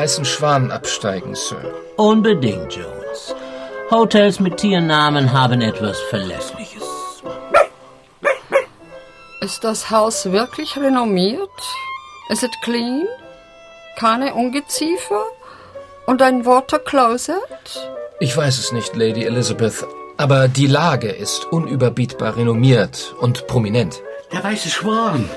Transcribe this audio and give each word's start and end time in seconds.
Weißen 0.00 0.24
Schwan 0.24 0.70
absteigen, 0.70 1.34
Sir. 1.34 1.74
Unbedingt, 1.96 2.74
Jones. 2.74 3.34
Hotels 3.90 4.40
mit 4.40 4.56
Tiernamen 4.56 5.30
haben 5.30 5.60
etwas 5.60 6.00
Verlässliches. 6.08 6.82
Ist 9.42 9.62
das 9.62 9.90
Haus 9.90 10.32
wirklich 10.32 10.74
renommiert? 10.78 11.50
Ist 12.30 12.42
es 12.42 12.50
clean? 12.64 13.06
Keine 13.98 14.32
Ungeziefer? 14.32 15.22
Und 16.06 16.22
ein 16.22 16.46
Water-Closet? 16.46 17.92
Ich 18.20 18.34
weiß 18.34 18.58
es 18.58 18.72
nicht, 18.72 18.96
Lady 18.96 19.24
Elizabeth, 19.24 19.86
aber 20.16 20.48
die 20.48 20.66
Lage 20.66 21.10
ist 21.10 21.44
unüberbietbar 21.52 22.38
renommiert 22.38 23.14
und 23.20 23.46
prominent. 23.46 24.00
Der 24.32 24.44
weiße 24.44 24.68
Schwan, 24.68 25.28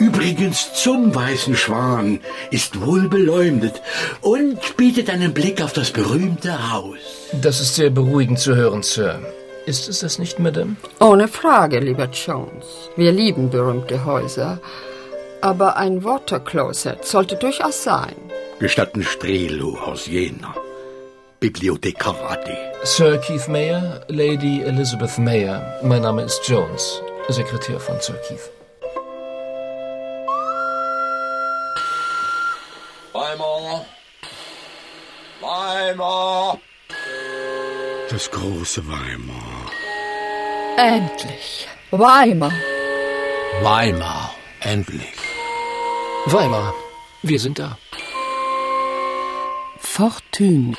übrigens 0.00 0.74
zum 0.74 1.14
weißen 1.14 1.54
Schwan, 1.54 2.20
ist 2.50 2.84
wohl 2.84 3.08
beleumundet 3.08 3.80
und 4.22 4.76
bietet 4.76 5.08
einen 5.08 5.32
Blick 5.32 5.62
auf 5.62 5.72
das 5.72 5.92
berühmte 5.92 6.72
Haus. 6.72 6.98
Das 7.40 7.60
ist 7.60 7.76
sehr 7.76 7.90
beruhigend 7.90 8.40
zu 8.40 8.56
hören, 8.56 8.82
Sir. 8.82 9.20
Ist 9.66 9.88
es 9.88 10.00
das 10.00 10.18
nicht, 10.18 10.40
Madame? 10.40 10.74
Ohne 10.98 11.28
Frage, 11.28 11.78
lieber 11.78 12.06
Jones. 12.06 12.66
Wir 12.96 13.12
lieben 13.12 13.50
berühmte 13.50 14.04
Häuser. 14.04 14.58
Aber 15.42 15.76
ein 15.76 16.02
Water-Closet 16.02 17.04
sollte 17.04 17.36
durchaus 17.36 17.84
sein. 17.84 18.16
Gestatten 18.58 19.04
Strelo 19.04 19.78
aus 19.78 20.06
Jena. 20.06 20.54
Bibliothekarate. 21.38 22.56
Sir 22.82 23.18
Keith 23.18 23.48
Mayer, 23.48 24.00
Lady 24.08 24.60
Elizabeth 24.62 25.18
Mayer. 25.18 25.78
Mein 25.82 26.02
Name 26.02 26.22
ist 26.22 26.46
Jones, 26.46 27.00
Sekretär 27.32 27.78
von 27.78 28.00
Sir 28.00 28.14
Keith. 28.26 28.50
Weimar. 33.12 33.86
Weimar. 35.40 36.58
Das 38.10 38.30
große 38.30 38.82
Weimar. 38.88 39.70
Endlich. 40.76 41.68
Weimar. 41.90 42.52
Weimar, 43.62 44.34
endlich. 44.60 45.14
Weimar, 46.26 46.74
wir 47.22 47.38
sind 47.38 47.58
da. 47.58 47.78
Fortune 49.78 50.76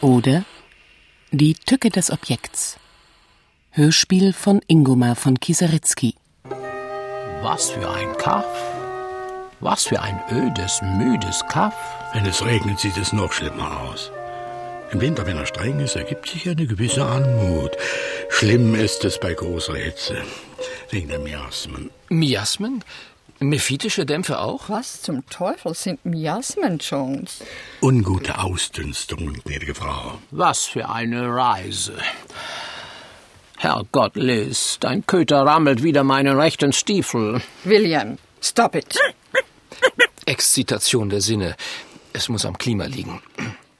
oder 0.00 0.44
Die 1.30 1.54
Tücke 1.54 1.90
des 1.90 2.10
Objekts. 2.10 2.78
Hörspiel 3.78 4.32
von 4.32 4.62
Ingomar 4.68 5.16
von 5.16 5.38
Kieseritzky. 5.38 6.14
Was 7.42 7.68
für 7.68 7.90
ein 7.90 8.16
Kaff. 8.16 8.46
Was 9.60 9.84
für 9.84 10.00
ein 10.00 10.18
ödes, 10.32 10.80
müdes 10.80 11.44
Kaff. 11.50 11.74
Wenn 12.14 12.24
es 12.24 12.42
regnet, 12.42 12.80
sieht 12.80 12.96
es 12.96 13.12
noch 13.12 13.32
schlimmer 13.32 13.82
aus. 13.82 14.10
Im 14.92 15.02
Winter, 15.02 15.26
wenn 15.26 15.36
er 15.36 15.44
streng 15.44 15.78
ist, 15.80 15.94
ergibt 15.94 16.26
sich 16.26 16.48
eine 16.48 16.66
gewisse 16.66 17.04
Anmut. 17.04 17.72
Schlimm 18.30 18.74
ist 18.74 19.04
es 19.04 19.20
bei 19.20 19.34
großer 19.34 19.76
Hitze. 19.76 20.22
Wegen 20.88 21.08
der 21.08 21.18
Miasmen. 21.18 21.90
Miasmen? 22.08 22.82
Mephitische 23.40 24.06
Dämpfe 24.06 24.38
auch? 24.38 24.70
Was 24.70 25.02
zum 25.02 25.28
Teufel 25.28 25.74
sind 25.74 26.02
Miasmen, 26.02 26.78
Jones? 26.78 27.44
Ungute 27.82 28.38
Ausdünstungen, 28.38 29.34
gnädige 29.44 29.74
Frau. 29.74 30.14
Was 30.30 30.64
für 30.64 30.88
eine 30.88 31.28
Reise. 31.28 31.98
Herrgott, 33.58 34.16
Liz, 34.16 34.76
dein 34.80 35.06
Köter 35.06 35.42
rammelt 35.42 35.82
wieder 35.82 36.04
meinen 36.04 36.38
rechten 36.38 36.72
Stiefel. 36.72 37.40
William, 37.64 38.18
stop 38.40 38.74
it. 38.74 38.98
Exzitation 40.26 41.08
der 41.08 41.20
Sinne. 41.20 41.56
Es 42.12 42.28
muss 42.28 42.44
am 42.44 42.58
Klima 42.58 42.84
liegen. 42.84 43.20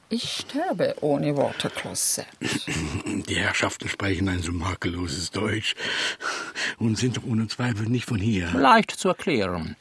Ich 0.08 0.44
sterbe 0.48 0.94
ohne 1.00 1.36
Watercloset. 1.36 2.26
Die 3.04 3.36
Herrschaften 3.36 3.88
sprechen 3.88 4.28
ein 4.28 4.40
so 4.40 4.52
makelloses 4.52 5.30
Deutsch 5.32 5.74
und 6.78 6.96
sind 6.96 7.16
doch 7.16 7.24
ohne 7.24 7.48
Zweifel 7.48 7.86
nicht 7.88 8.06
von 8.06 8.18
hier. 8.18 8.50
Leicht 8.52 8.92
zu 8.92 9.08
erklären. 9.08 9.76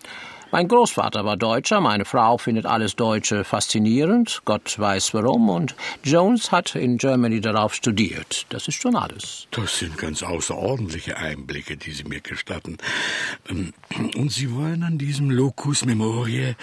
Mein 0.56 0.70
Großvater 0.70 1.26
war 1.26 1.36
Deutscher, 1.36 1.82
meine 1.82 2.06
Frau 2.06 2.38
findet 2.38 2.66
alles 2.66 2.96
Deutsche 2.96 3.44
faszinierend, 3.44 4.42
Gott 4.46 4.80
weiß 4.80 5.14
warum, 5.14 5.50
und 5.50 5.76
Jones 6.02 6.50
hat 6.54 6.76
in 6.76 6.98
Germany 6.98 7.42
darauf 7.42 7.74
studiert. 7.74 8.46
Das 8.48 8.70
ist 8.70 8.82
schon 8.82 8.96
alles. 8.96 9.50
Das 9.52 9.80
sind 9.80 9.98
ganz 9.98 10.24
außerordentliche 10.24 11.18
Einblicke, 11.18 11.76
die 11.76 11.92
Sie 11.92 12.06
mir 12.06 12.22
gestatten. 12.22 12.78
Ähm, 13.50 13.74
Und 14.16 14.32
Sie 14.32 14.56
wollen 14.56 14.84
an 14.84 14.98
diesem 14.98 15.30
Locus 15.30 15.84
Memoriae 15.84 16.56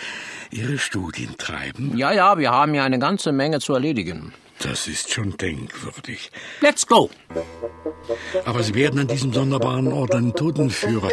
Ihre 0.50 0.78
Studien 0.78 1.36
treiben? 1.36 1.94
Ja, 1.94 2.12
ja, 2.12 2.38
wir 2.38 2.50
haben 2.50 2.72
ja 2.72 2.84
eine 2.84 2.98
ganze 2.98 3.30
Menge 3.30 3.60
zu 3.60 3.74
erledigen. 3.74 4.32
Das 4.60 4.88
ist 4.88 5.12
schon 5.12 5.36
denkwürdig. 5.36 6.30
Let's 6.62 6.86
go! 6.86 7.10
Aber 8.44 8.62
Sie 8.62 8.74
werden 8.74 9.00
an 9.00 9.06
diesem 9.06 9.32
sonderbaren 9.32 9.92
Ort 9.92 10.14
einen 10.14 10.34
Totenführer, 10.34 11.08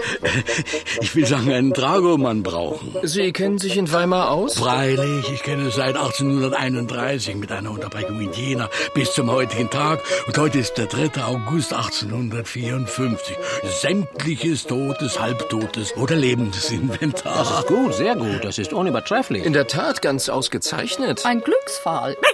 ich 1.01 1.15
will 1.15 1.25
sagen, 1.25 1.51
einen 1.51 1.73
Dragomann 1.73 2.43
brauchen. 2.43 2.95
Sie 3.03 3.31
kennen 3.31 3.57
sich 3.57 3.77
in 3.77 3.91
Weimar 3.91 4.31
aus? 4.31 4.57
Freilich, 4.57 5.31
ich 5.33 5.43
kenne 5.43 5.67
es 5.67 5.75
seit 5.75 5.95
1831 5.95 7.35
mit 7.35 7.51
einer 7.51 7.71
Unterbrechung 7.71 8.19
in 8.21 8.31
Jena 8.33 8.69
bis 8.93 9.13
zum 9.13 9.31
heutigen 9.31 9.69
Tag. 9.69 10.01
Und 10.27 10.37
heute 10.37 10.59
ist 10.59 10.73
der 10.77 10.87
3. 10.87 11.23
August 11.23 11.73
1854. 11.73 13.37
Sämtliches 13.81 14.65
totes, 14.65 15.19
halbtotes 15.19 15.95
oder 15.97 16.15
lebendes 16.15 16.71
Inventar. 16.71 17.37
Das 17.37 17.59
ist 17.59 17.67
gut, 17.67 17.93
sehr 17.93 18.15
gut, 18.15 18.43
das 18.43 18.57
ist 18.57 18.73
unübertrefflich. 18.73 19.45
In 19.45 19.53
der 19.53 19.67
Tat 19.67 20.01
ganz 20.01 20.29
ausgezeichnet. 20.29 21.25
Ein 21.25 21.41
Glücksfall. 21.41 22.17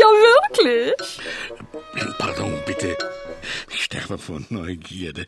Ja, 0.00 0.06
wirklich. 0.06 1.20
Pardon, 2.18 2.52
bitte. 2.66 2.96
Ich 3.70 3.84
sterbe 3.84 4.18
vor 4.18 4.40
Neugierde. 4.48 5.26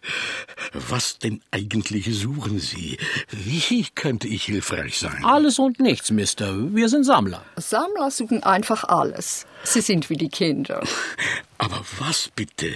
Was 0.73 1.19
denn 1.19 1.41
eigentlich 1.51 2.15
suchen 2.15 2.59
Sie? 2.59 2.99
Wie 3.31 3.87
könnte 3.95 4.29
ich 4.29 4.45
hilfreich 4.45 4.99
sein? 4.99 5.25
Alles 5.25 5.59
und 5.59 5.81
nichts, 5.81 6.11
Mister. 6.11 6.75
Wir 6.75 6.89
sind 6.89 7.05
Sammler. 7.05 7.45
Sammler 7.57 8.11
suchen 8.11 8.43
einfach 8.43 8.85
alles. 8.85 9.47
Sie 9.65 9.81
sind 9.81 10.11
wie 10.11 10.17
die 10.17 10.29
Kinder. 10.29 10.83
Aber 11.59 11.85
was 11.99 12.31
bitte? 12.35 12.71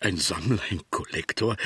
Ein 0.00 0.16
Sammler, 0.16 0.60
ein 0.70 0.80
Kollektor, 0.90 1.56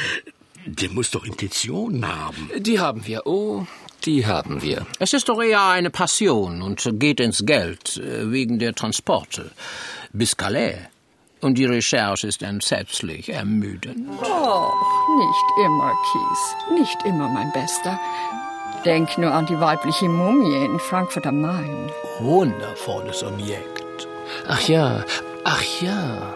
der 0.67 0.91
muss 0.91 1.11
doch 1.11 1.25
Intention 1.25 2.07
haben. 2.07 2.51
Die 2.59 2.79
haben 2.79 3.07
wir. 3.07 3.27
Oh, 3.27 3.67
die 4.05 4.27
haben 4.27 4.63
wir. 4.63 4.87
Es 4.99 5.13
ist 5.13 5.29
doch 5.29 5.43
eher 5.43 5.63
eine 5.63 5.91
Passion 5.91 6.63
und 6.63 6.89
geht 6.95 7.21
ins 7.21 7.45
Geld 7.47 7.97
äh, 7.97 8.31
wegen 8.31 8.59
der 8.59 8.75
Transporte. 8.75 9.51
Bis 10.13 10.37
Calais. 10.37 10.79
Und 11.45 11.59
die 11.59 11.67
Recherche 11.67 12.27
ist 12.27 12.43
entsetzlich 12.43 13.29
ermüdend. 13.29 14.09
Och, 14.23 14.73
nicht 15.19 15.67
immer, 15.67 15.93
Kies. 16.11 16.81
Nicht 16.81 17.05
immer, 17.05 17.29
mein 17.29 17.53
Bester. 17.53 18.01
Denk 18.87 19.19
nur 19.19 19.31
an 19.31 19.45
die 19.45 19.61
weibliche 19.61 20.09
Mumie 20.09 20.65
in 20.65 20.79
Frankfurt 20.81 21.27
am 21.27 21.43
Main. 21.43 21.91
Wundervolles 22.21 23.23
Objekt. 23.23 24.09
Ach 24.49 24.67
ja, 24.67 25.05
ach 25.45 25.63
ja. 25.83 26.35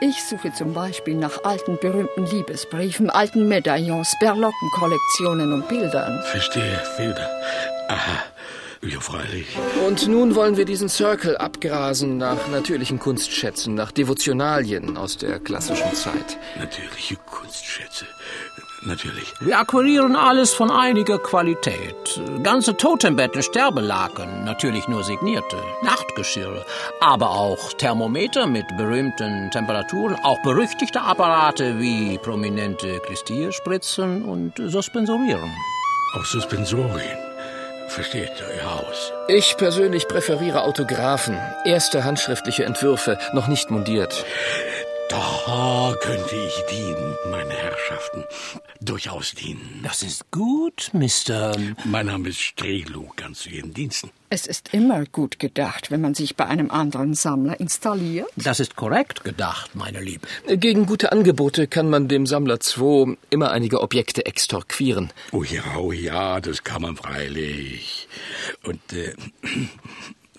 Ich 0.00 0.22
suche 0.22 0.52
zum 0.52 0.74
Beispiel 0.74 1.16
nach 1.16 1.42
alten 1.42 1.76
berühmten 1.80 2.24
Liebesbriefen, 2.26 3.10
alten 3.10 3.48
Medaillons, 3.48 4.14
Berlockenkollektionen 4.20 5.52
und 5.54 5.68
Bildern. 5.68 6.22
Verstehe, 6.30 6.80
Bilder. 6.96 7.28
Aha. 7.88 8.22
Ja, 8.82 8.98
freilich. 8.98 9.46
Und 9.86 10.08
nun 10.08 10.34
wollen 10.34 10.56
wir 10.56 10.64
diesen 10.64 10.88
Circle 10.88 11.36
abgrasen 11.36 12.16
nach 12.16 12.48
natürlichen 12.48 12.98
Kunstschätzen, 12.98 13.74
nach 13.74 13.92
Devotionalien 13.92 14.96
aus 14.96 15.18
der 15.18 15.38
klassischen 15.38 15.94
Zeit. 15.94 16.38
Natürliche 16.58 17.16
Kunstschätze. 17.16 18.06
Natürlich. 18.82 19.34
Wir 19.40 19.58
akquirieren 19.58 20.16
alles 20.16 20.54
von 20.54 20.70
einiger 20.70 21.18
Qualität. 21.18 22.22
Ganze 22.42 22.74
Totembetten, 22.74 23.42
Sterbelaken, 23.42 24.44
natürlich 24.44 24.88
nur 24.88 25.04
signierte, 25.04 25.58
Nachtgeschirre, 25.82 26.64
aber 27.00 27.30
auch 27.30 27.74
Thermometer 27.74 28.46
mit 28.46 28.64
berühmten 28.78 29.50
Temperaturen, 29.50 30.16
auch 30.22 30.40
berüchtigte 30.42 31.02
Apparate 31.02 31.78
wie 31.78 32.16
prominente 32.16 33.00
Klistierspritzen 33.00 34.24
und 34.24 34.54
Suspensorieren. 34.56 35.50
Auch 36.16 36.24
Suspensorien. 36.24 37.29
Versteht 37.90 38.30
Ihr 38.54 38.70
Haus. 38.70 39.12
Ich 39.26 39.56
persönlich 39.56 40.06
präferiere 40.06 40.62
Autographen, 40.62 41.36
erste 41.64 42.04
handschriftliche 42.04 42.64
Entwürfe, 42.64 43.18
noch 43.32 43.48
nicht 43.48 43.72
mundiert. 43.72 44.24
Da 45.10 45.96
könnte 46.00 46.36
ich 46.36 46.62
dienen, 46.70 47.16
meine 47.32 47.52
Herrschaften. 47.52 48.22
Durchaus 48.80 49.32
dienen. 49.32 49.80
Das 49.82 50.04
ist 50.04 50.30
gut, 50.30 50.92
Mr. 50.92 51.56
Mein 51.84 52.06
Name 52.06 52.28
ist 52.28 52.40
Strelo, 52.40 53.12
ganz 53.16 53.40
zu 53.40 53.48
Ihren 53.48 53.74
Diensten. 53.74 54.10
Es 54.28 54.46
ist 54.46 54.72
immer 54.72 55.04
gut 55.06 55.40
gedacht, 55.40 55.90
wenn 55.90 56.00
man 56.00 56.14
sich 56.14 56.36
bei 56.36 56.46
einem 56.46 56.70
anderen 56.70 57.14
Sammler 57.14 57.58
installiert. 57.58 58.28
Das 58.36 58.60
ist 58.60 58.76
korrekt 58.76 59.24
gedacht, 59.24 59.74
meine 59.74 60.00
Liebe. 60.00 60.28
Gegen 60.46 60.86
gute 60.86 61.10
Angebote 61.10 61.66
kann 61.66 61.90
man 61.90 62.06
dem 62.06 62.24
Sammler 62.26 62.60
2 62.60 63.16
immer 63.30 63.50
einige 63.50 63.80
Objekte 63.80 64.26
extorquieren. 64.26 65.12
Oh 65.32 65.42
ja, 65.42 65.76
oh 65.76 65.90
ja, 65.90 66.40
das 66.40 66.62
kann 66.62 66.82
man 66.82 66.96
freilich. 66.96 68.06
Und 68.62 68.80
äh, 68.92 69.14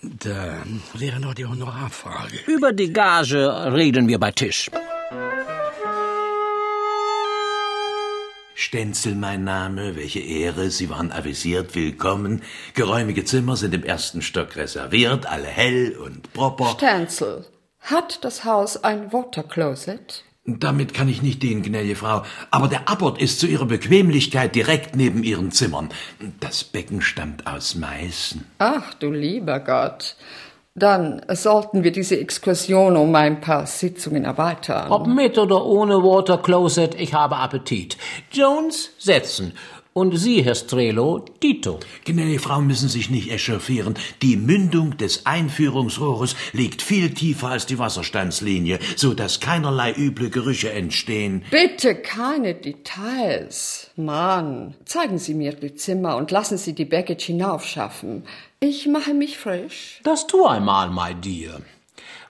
da 0.02 0.62
wäre 0.94 1.20
noch 1.20 1.34
die 1.34 1.46
Honorarfrage. 1.46 2.38
Über 2.46 2.72
die 2.72 2.92
Gage 2.92 3.72
reden 3.72 4.08
wir 4.08 4.18
bei 4.18 4.32
Tisch. 4.32 4.70
Stenzel 8.54 9.14
mein 9.14 9.44
Name, 9.44 9.96
welche 9.96 10.20
Ehre, 10.20 10.70
Sie 10.70 10.88
waren 10.90 11.10
avisiert, 11.10 11.74
willkommen. 11.74 12.42
Geräumige 12.74 13.24
Zimmer 13.24 13.56
sind 13.56 13.74
im 13.74 13.82
ersten 13.82 14.22
Stock 14.22 14.56
reserviert, 14.56 15.26
alle 15.26 15.46
hell 15.46 15.96
und 15.96 16.32
proper. 16.32 16.66
Stenzel, 16.66 17.46
hat 17.80 18.24
das 18.24 18.44
Haus 18.44 18.82
ein 18.84 19.12
Watercloset? 19.12 20.24
Damit 20.44 20.92
kann 20.92 21.08
ich 21.08 21.22
nicht 21.22 21.42
dienen, 21.44 21.62
gnädige 21.62 21.94
Frau, 21.94 22.22
aber 22.50 22.66
der 22.66 22.88
Abbot 22.88 23.20
ist 23.20 23.38
zu 23.38 23.46
Ihrer 23.46 23.66
Bequemlichkeit 23.66 24.56
direkt 24.56 24.96
neben 24.96 25.22
Ihren 25.22 25.52
Zimmern. 25.52 25.90
Das 26.40 26.64
Becken 26.64 27.00
stammt 27.00 27.46
aus 27.46 27.76
Meißen. 27.76 28.44
Ach 28.58 28.92
du 28.94 29.12
lieber 29.12 29.60
Gott. 29.60 30.16
Dann 30.74 31.22
sollten 31.28 31.84
wir 31.84 31.92
diese 31.92 32.18
Exkursion 32.18 32.96
um 32.96 33.14
ein 33.14 33.40
paar 33.40 33.66
Sitzungen 33.66 34.24
erweitern. 34.24 34.90
Ob 34.90 35.06
mit 35.06 35.38
oder 35.38 35.64
ohne 35.64 36.02
Water 36.02 36.38
Closet, 36.38 36.96
ich 36.98 37.14
habe 37.14 37.36
Appetit. 37.36 37.96
Jones, 38.32 38.90
setzen. 38.98 39.52
Und 39.94 40.16
Sie, 40.16 40.42
Herr 40.42 40.54
Strelo, 40.54 41.18
Tito. 41.40 41.78
Gnädige 42.06 42.38
Frau 42.38 42.62
müssen 42.62 42.88
sich 42.88 43.10
nicht 43.10 43.30
echauffieren. 43.30 43.94
Die 44.22 44.38
Mündung 44.38 44.96
des 44.96 45.26
Einführungsrohres 45.26 46.34
liegt 46.54 46.80
viel 46.80 47.12
tiefer 47.12 47.48
als 47.48 47.66
die 47.66 47.78
Wasserstandslinie, 47.78 48.78
so 48.96 49.12
dass 49.12 49.40
keinerlei 49.40 49.92
üble 49.92 50.30
Gerüche 50.30 50.72
entstehen. 50.72 51.44
Bitte 51.50 51.94
keine 51.94 52.54
Details. 52.54 53.90
Mann, 53.96 54.74
zeigen 54.86 55.18
Sie 55.18 55.34
mir 55.34 55.52
die 55.52 55.74
Zimmer 55.74 56.16
und 56.16 56.30
lassen 56.30 56.56
Sie 56.56 56.72
die 56.72 56.86
Baggage 56.86 57.26
hinaufschaffen. 57.26 58.24
Ich 58.60 58.86
mache 58.86 59.12
mich 59.12 59.36
frisch. 59.36 60.00
Das 60.04 60.26
tu 60.26 60.46
einmal, 60.46 60.88
my 60.88 61.14
dear. 61.14 61.60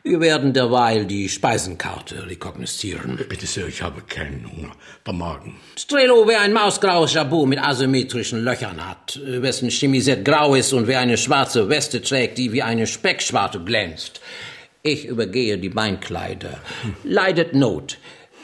Wir 0.04 0.20
werden 0.20 0.52
derweil 0.52 1.06
die 1.06 1.28
Speisenkarte 1.28 2.26
rekognoszieren. 2.26 3.20
Bitte, 3.28 3.46
Sir, 3.46 3.68
ich 3.68 3.82
habe 3.82 4.00
keinen 4.00 4.50
Hunger. 4.50 4.72
Der 5.06 5.12
Magen. 5.12 5.60
Strelo, 5.76 6.26
wer 6.26 6.40
ein 6.40 6.52
mausgraues 6.52 7.14
Jabot 7.14 7.48
mit 7.48 7.60
asymmetrischen 7.60 8.42
Löchern 8.42 8.84
hat, 8.84 9.20
wessen 9.24 9.70
Chemisette 9.70 10.24
grau 10.24 10.56
ist 10.56 10.72
und 10.72 10.88
wer 10.88 10.98
eine 10.98 11.16
schwarze 11.16 11.68
Weste 11.68 12.02
trägt, 12.02 12.38
die 12.38 12.52
wie 12.52 12.62
eine 12.62 12.88
Speckschwarte 12.88 13.62
glänzt. 13.62 14.20
Ich 14.82 15.04
übergehe 15.04 15.58
die 15.58 15.68
Beinkleider. 15.68 16.58
Leidet 17.04 17.54
Not. 17.54 17.98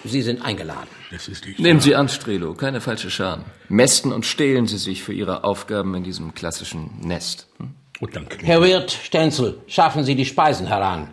Sie 0.05 0.23
sind 0.23 0.43
eingeladen. 0.43 0.87
Das 1.11 1.27
ist 1.27 1.45
nicht 1.45 1.59
Nehmen. 1.59 1.81
Sie 1.81 1.97
an, 1.97 2.09
Strelo, 2.09 2.55
keine 2.55 2.81
falsche 2.81 3.11
Scham. 3.11 3.45
Mästen 3.69 4.13
und 4.13 4.25
stehlen 4.25 4.69
Sie 4.69 4.79
sich 4.79 5.03
für 5.03 5.13
Ihre 5.13 5.43
Aufgaben 5.43 5.97
in 5.97 6.05
diesem 6.05 6.35
klassischen 6.35 7.01
Nest. 7.01 7.49
Hm? 7.59 7.75
Oh, 8.01 8.07
danke. 8.07 8.39
Herr 8.47 8.63
Wirt, 8.63 8.93
Stenzel, 8.93 9.59
schaffen 9.67 10.05
Sie 10.05 10.15
die 10.15 10.25
Speisen 10.25 10.69
heran. 10.69 11.09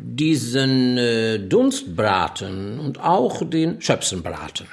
Diesen 0.00 0.96
äh, 0.96 1.40
Dunstbraten 1.40 2.78
und 2.78 3.00
auch 3.00 3.42
den 3.44 3.80
Schöpsenbraten. 3.80 4.66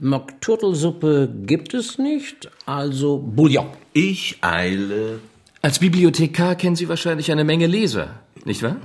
Mockturtelsuppe 0.00 1.32
gibt 1.46 1.74
es 1.74 1.98
nicht, 1.98 2.50
also 2.66 3.18
Bouillon. 3.18 3.68
Ich 3.92 4.38
eile. 4.40 5.20
Als 5.62 5.78
Bibliothekar 5.78 6.56
kennen 6.56 6.74
Sie 6.74 6.88
wahrscheinlich 6.88 7.30
eine 7.30 7.44
Menge 7.44 7.68
Leser, 7.68 8.20
nicht 8.44 8.62
wahr? 8.62 8.76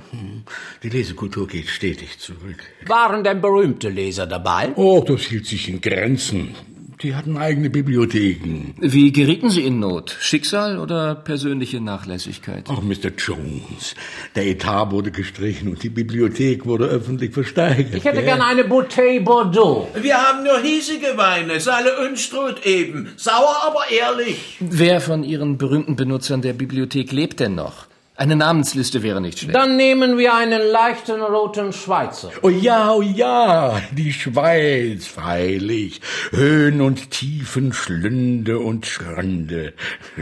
Die 0.82 0.88
Lesekultur 0.88 1.48
geht 1.48 1.68
stetig 1.68 2.18
zurück. 2.20 2.62
Waren 2.86 3.24
denn 3.24 3.40
berühmte 3.40 3.88
Leser 3.88 4.26
dabei? 4.26 4.72
Oh, 4.76 5.04
das 5.06 5.22
hielt 5.22 5.46
sich 5.46 5.68
in 5.68 5.80
Grenzen. 5.80 6.54
Die 7.02 7.14
hatten 7.14 7.36
eigene 7.36 7.70
Bibliotheken. 7.70 8.74
Wie 8.80 9.12
gerieten 9.12 9.50
Sie 9.50 9.64
in 9.64 9.80
Not? 9.80 10.16
Schicksal 10.20 10.78
oder 10.78 11.14
persönliche 11.14 11.80
Nachlässigkeit? 11.80 12.66
Ach, 12.68 12.80
Mr. 12.82 13.10
Jones, 13.18 13.94
der 14.36 14.46
Etat 14.46 14.90
wurde 14.90 15.10
gestrichen 15.10 15.68
und 15.68 15.82
die 15.82 15.88
Bibliothek 15.88 16.66
wurde 16.66 16.86
öffentlich 16.86 17.32
versteigert. 17.32 17.94
Ich 17.94 18.04
hätte 18.04 18.22
gerne 18.22 18.44
eine 18.44 18.64
Bouteille 18.64 19.20
Bordeaux. 19.20 19.88
Wir 20.00 20.16
haben 20.16 20.44
nur 20.44 20.60
hiesige 20.60 21.16
Weine, 21.16 21.60
Salle 21.60 22.06
Unstrut 22.08 22.64
eben. 22.64 23.08
Sauer, 23.16 23.56
aber 23.66 23.90
ehrlich. 23.90 24.56
Wer 24.60 25.00
von 25.00 25.24
Ihren 25.24 25.58
berühmten 25.58 25.96
Benutzern 25.96 26.42
der 26.42 26.52
Bibliothek 26.52 27.12
lebt 27.12 27.40
denn 27.40 27.54
noch? 27.54 27.86
Eine 28.16 28.36
Namensliste 28.36 29.02
wäre 29.02 29.20
nicht 29.20 29.40
schlecht. 29.40 29.56
Dann 29.56 29.76
nehmen 29.76 30.18
wir 30.18 30.34
einen 30.34 30.62
leichten 30.70 31.20
roten 31.20 31.72
Schweizer. 31.72 32.30
Oh 32.42 32.48
ja, 32.48 32.92
oh 32.92 33.02
ja, 33.02 33.80
die 33.90 34.12
Schweiz, 34.12 35.08
freilich. 35.08 36.00
Höhen 36.30 36.80
und 36.80 37.10
Tiefen, 37.10 37.72
Schlünde 37.72 38.60
und 38.60 38.86
Schrönde. 38.86 39.72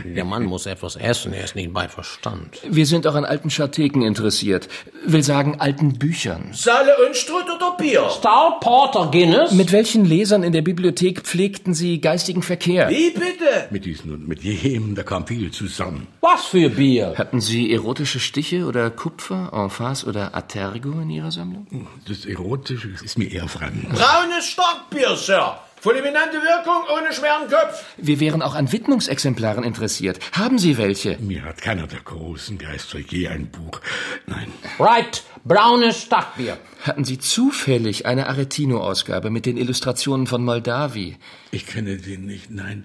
Der 0.07 0.25
Mann 0.25 0.45
muss 0.45 0.65
etwas 0.65 0.97
essen, 0.97 1.35
er 1.35 1.45
ist 1.45 1.55
nicht 1.55 1.75
bei 1.75 1.87
Verstand. 1.87 2.63
Wir 2.67 2.87
sind 2.87 3.07
auch 3.07 3.15
an 3.15 3.27
alten 3.27 3.51
Schartheken 3.51 4.07
interessiert. 4.07 4.71
Will 5.05 5.23
sagen, 5.23 5.57
alten 5.59 5.99
Büchern. 5.99 6.49
Salle 6.53 6.93
Unstrut 7.07 7.45
oder 7.55 7.77
Bier? 7.77 8.09
Stout 8.09 8.61
Porter 8.61 9.11
Guinness? 9.11 9.53
Mit 9.53 9.71
welchen 9.71 10.07
Lesern 10.07 10.45
in 10.45 10.55
der 10.55 10.63
Bibliothek 10.63 11.25
pflegten 11.25 11.75
Sie 11.75 12.01
geistigen 12.01 12.41
Verkehr? 12.41 12.89
Wie 12.89 13.11
bitte? 13.11 13.69
Mit 13.71 13.85
diesen 13.85 14.15
und 14.15 14.27
mit 14.27 14.43
jenem, 14.43 14.95
da 14.95 15.03
kam 15.03 15.27
viel 15.27 15.51
zusammen. 15.51 16.07
Was 16.23 16.47
für 16.47 16.71
Bier? 16.71 17.13
Hatten 17.19 17.43
Sie 17.43 17.82
erotische 17.83 18.21
Stiche 18.21 18.65
oder 18.67 18.91
Kupfer, 18.91 19.51
Emphase 19.53 20.07
oder 20.07 20.35
Atergo 20.35 21.01
in 21.01 21.11
Ihrer 21.11 21.33
Sammlung? 21.33 21.67
Das 22.07 22.25
Erotische 22.25 22.89
ist 23.03 23.19
mir 23.19 23.31
eher 23.31 23.49
fremd. 23.49 23.89
Braunes 23.91 24.47
Starkbier, 24.51 25.17
Sir. 25.17 25.59
Fulminante 25.83 26.37
Wirkung 26.37 26.85
ohne 26.97 27.13
schweren 27.13 27.51
Kopf. 27.51 27.85
Wir 27.97 28.21
wären 28.21 28.41
auch 28.41 28.55
an 28.55 28.71
Widmungsexemplaren 28.71 29.65
interessiert. 29.65 30.21
Haben 30.31 30.57
Sie 30.61 30.79
welche? 30.79 31.17
Mir 31.19 31.43
hat 31.45 31.61
keiner 31.61 31.89
der 31.89 31.99
großen 31.99 32.57
Geister 32.57 33.01
je 33.01 33.27
ein 33.27 33.51
Buch. 33.51 33.81
Nein, 34.27 34.53
Right, 34.79 35.25
braunes 35.45 36.01
Starkbier. 36.03 36.57
Hatten 36.85 37.05
Sie 37.05 37.19
zufällig 37.19 38.07
eine 38.07 38.29
Aretino-Ausgabe 38.29 39.31
mit 39.31 39.45
den 39.45 39.57
Illustrationen 39.57 40.29
von 40.29 40.45
Moldavi? 40.45 41.17
ich 41.51 41.67
kenne 41.67 41.97
den 41.97 42.27
nicht. 42.27 42.49
Nein. 42.53 42.85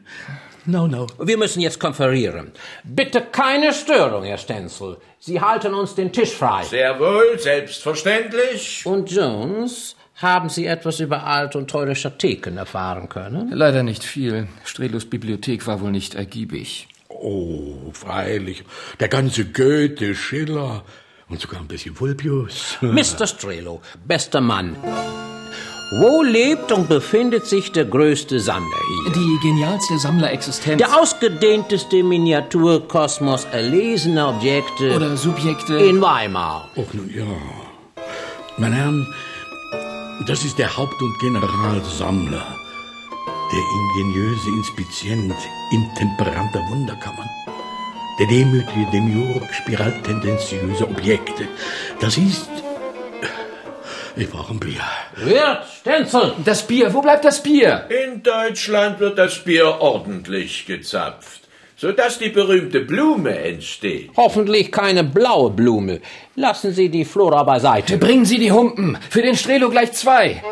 No, 0.65 0.87
no. 0.87 1.05
Wir 1.19 1.37
müssen 1.37 1.59
jetzt 1.61 1.79
konferieren. 1.79 2.51
Bitte 2.83 3.21
keine 3.21 3.73
Störung, 3.75 4.23
Herr 4.23 4.39
Stenzel. 4.39 4.97
Sie 5.19 5.39
halten 5.39 5.75
uns 5.75 5.93
den 5.93 6.11
Tisch 6.11 6.31
frei. 6.31 6.63
Sehr 6.63 6.99
wohl, 6.99 7.37
selbstverständlich. 7.37 8.81
Und 8.87 9.11
Jones, 9.11 9.95
haben 10.17 10.49
Sie 10.49 10.65
etwas 10.65 10.99
über 10.99 11.25
alte 11.25 11.57
und 11.57 11.69
teure 11.69 11.95
Schartheken 11.95 12.57
erfahren 12.57 13.07
können? 13.07 13.51
Leider 13.51 13.83
nicht 13.83 14.03
viel. 14.03 14.47
Strelos 14.65 15.05
Bibliothek 15.05 15.67
war 15.67 15.79
wohl 15.81 15.91
nicht 15.91 16.15
ergiebig. 16.15 16.87
Oh, 17.09 17.91
freilich. 17.93 18.63
Der 18.99 19.07
ganze 19.07 19.45
Goethe, 19.45 20.15
Schiller 20.15 20.83
und 21.29 21.39
sogar 21.39 21.59
ein 21.61 21.67
bisschen 21.67 21.99
Vulpius. 21.99 22.77
Mr. 22.81 23.27
Strelo, 23.27 23.81
bester 24.05 24.41
Mann. 24.41 24.75
Wo 25.99 26.21
lebt 26.21 26.71
und 26.73 26.89
befindet 26.89 27.45
sich 27.45 27.71
der 27.71 27.85
größte 27.85 28.39
Sammler 28.41 28.75
hier? 29.05 29.13
Die 29.13 29.39
genialste 29.47 29.97
Sammlerexistenz 29.97 30.79
Der 30.79 30.99
ausgedehnteste 30.99 32.03
Miniaturkosmos 32.03 33.45
erlesener 33.53 34.29
Objekte 34.29 34.93
oder 34.95 35.15
Subjekte. 35.15 35.77
in 35.77 36.01
Weimar. 36.01 36.67
Och, 36.75 36.93
nun 36.93 37.09
ja. 37.13 37.23
Meine 38.57 38.75
Herren, 38.75 39.07
das 40.25 40.43
ist 40.43 40.57
der 40.57 40.75
Haupt- 40.75 41.01
und 41.01 41.19
Generalsammler, 41.19 42.55
der 43.51 43.63
ingeniöse 44.03 44.49
Inspizient 44.49 45.35
intemperanter 45.71 46.59
Wunderkammern, 46.69 47.29
der 48.19 48.27
demütige 48.27 48.85
Demiurg 48.91 49.53
spiraltendenziöser 49.53 50.89
Objekte. 50.89 51.47
Das 51.99 52.17
ist... 52.17 52.49
Ich 54.15 54.29
brauche 54.31 54.53
ein 54.53 54.59
Bier. 54.59 54.81
Wirt, 55.15 55.65
Stenzel! 55.79 56.33
das 56.43 56.65
Bier, 56.65 56.91
wo 56.91 57.01
bleibt 57.01 57.23
das 57.23 57.43
Bier? 57.43 57.87
In 57.89 58.23
Deutschland 58.23 58.99
wird 58.99 59.19
das 59.19 59.43
Bier 59.43 59.77
ordentlich 59.79 60.65
gezapft, 60.65 61.36
sodass 61.77 62.17
die 62.17 62.29
berühmte 62.29 62.81
Blume 62.81 63.37
entsteht. 63.37 64.09
Hoffentlich 64.17 64.71
keine 64.71 65.03
blaue 65.03 65.51
Blume. 65.51 66.01
Lassen 66.35 66.73
Sie 66.73 66.89
die 66.89 67.05
Flora 67.05 67.43
beiseite. 67.43 67.97
Bringen 67.97 68.25
Sie 68.25 68.39
die 68.39 68.51
Humpen. 68.51 68.97
Für 69.09 69.21
den 69.21 69.35
Strelo 69.35 69.69
gleich 69.69 69.93
zwei. 69.93 70.43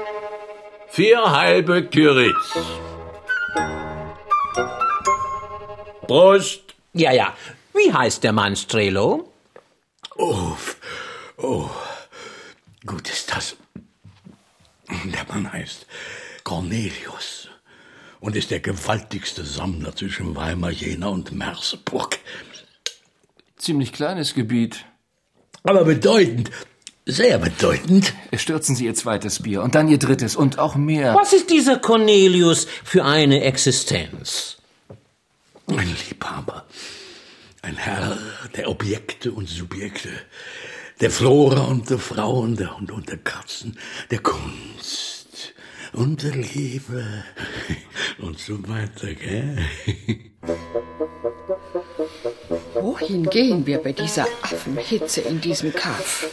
Vier 0.87 1.19
halbe 1.31 1.83
Küritz. 1.83 2.57
Prost. 6.07 6.75
Ja, 6.93 7.11
ja. 7.11 7.33
Wie 7.73 7.91
heißt 7.91 8.23
der 8.23 8.31
Mann 8.31 8.55
Strelo? 8.55 9.31
Oh, 10.17 10.55
oh, 11.37 11.69
gut 12.85 13.09
ist 13.09 13.35
das. 13.35 13.57
Der 14.87 15.25
Mann 15.27 15.51
heißt 15.51 15.87
Cornelius 16.43 17.34
und 18.19 18.35
ist 18.35 18.51
der 18.51 18.59
gewaltigste 18.59 19.43
Sammler 19.43 19.95
zwischen 19.95 20.35
Weimar, 20.35 20.71
Jena 20.71 21.07
und 21.07 21.31
Merseburg. 21.31 22.19
Ziemlich 23.57 23.93
kleines 23.93 24.33
Gebiet. 24.33 24.85
Aber 25.63 25.83
bedeutend, 25.85 26.51
sehr 27.05 27.37
bedeutend. 27.37 28.13
Stürzen 28.35 28.75
Sie 28.75 28.85
Ihr 28.85 28.95
zweites 28.95 29.43
Bier 29.43 29.61
und 29.61 29.75
dann 29.75 29.87
Ihr 29.87 29.99
drittes 29.99 30.35
und 30.35 30.57
auch 30.59 30.75
mehr. 30.75 31.13
Was 31.15 31.33
ist 31.33 31.49
dieser 31.49 31.77
Cornelius 31.77 32.67
für 32.83 33.05
eine 33.05 33.43
Existenz? 33.43 34.57
Ein 35.67 35.95
Liebhaber, 36.07 36.65
ein 37.61 37.77
Herr 37.77 38.17
der 38.55 38.69
Objekte 38.69 39.31
und 39.31 39.49
Subjekte, 39.49 40.09
der 41.01 41.11
Flora 41.11 41.61
und 41.61 41.89
der 41.89 41.99
Frauen, 41.99 42.55
der 42.55 42.77
Hunde 42.77 42.93
und 42.93 43.09
der 43.09 43.17
Katzen, 43.17 43.77
der 44.11 44.19
Kunst 44.19 45.53
und 45.93 46.23
der 46.23 46.35
Liebe 46.35 47.23
und 48.19 48.39
so 48.39 48.57
weiter, 48.67 49.13
gell? 49.13 49.57
Wohin 52.75 53.23
gehen 53.29 53.65
wir 53.65 53.79
bei 53.79 53.91
dieser 53.91 54.27
Affenhitze 54.41 55.21
in 55.21 55.41
diesem 55.41 55.73
Kaff? 55.73 56.27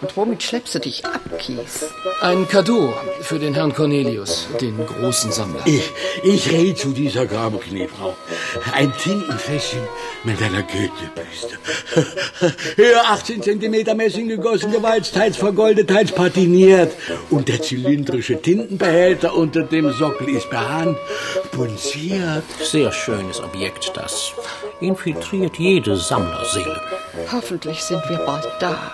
Und 0.00 0.16
womit 0.16 0.42
schleppst 0.42 0.74
du 0.76 0.78
dich 0.78 1.04
ab, 1.04 1.20
Kies? 1.38 1.84
Ein 2.20 2.46
Cadeau 2.48 2.94
für 3.20 3.38
den 3.38 3.54
Herrn 3.54 3.74
Cornelius, 3.74 4.48
den 4.60 4.78
großen 4.86 5.32
Sammler. 5.32 5.60
Ich, 5.66 5.90
ich 6.22 6.50
rede 6.50 6.74
zu 6.74 6.92
dieser 6.92 7.26
Grabenkniefrau. 7.26 8.16
Ein 8.72 8.92
Tintenfässchen 8.96 9.80
mit 10.24 10.40
einer 10.40 10.62
Goethe-Büste. 10.62 11.58
Höhe 12.76 13.00
18 13.00 13.42
Zentimeter 13.42 13.94
Messing 13.94 14.28
gegossen, 14.28 14.70
gewalzt, 14.70 15.14
teils 15.14 15.36
vergoldet, 15.36 15.90
teils 15.90 16.12
patiniert. 16.12 16.92
Und 17.30 17.48
der 17.48 17.60
zylindrische 17.60 18.40
Tintenbehälter 18.40 19.34
unter 19.34 19.62
dem 19.62 19.92
Sockel 19.92 20.28
ist 20.28 20.48
per 20.48 20.67
Hand 20.68 20.98
punziert. 21.52 22.44
Sehr 22.62 22.92
schönes 22.92 23.40
Objekt, 23.40 23.92
das 23.94 24.32
infiltriert 24.80 25.58
jede 25.58 25.96
Sammlerseele. 25.96 26.80
Hoffentlich 27.32 27.82
sind 27.82 28.02
wir 28.08 28.18
bald 28.18 28.48
da. 28.60 28.92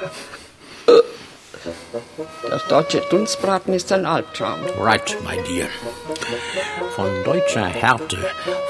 Das 2.49 2.67
deutsche 2.69 3.01
Dunstbraten 3.11 3.73
ist 3.73 3.91
ein 3.93 4.07
Albtraum. 4.07 4.61
Right, 4.79 5.17
my 5.23 5.37
dear. 5.49 5.69
Von 6.95 7.09
deutscher 7.25 7.67
Härte, 7.67 8.19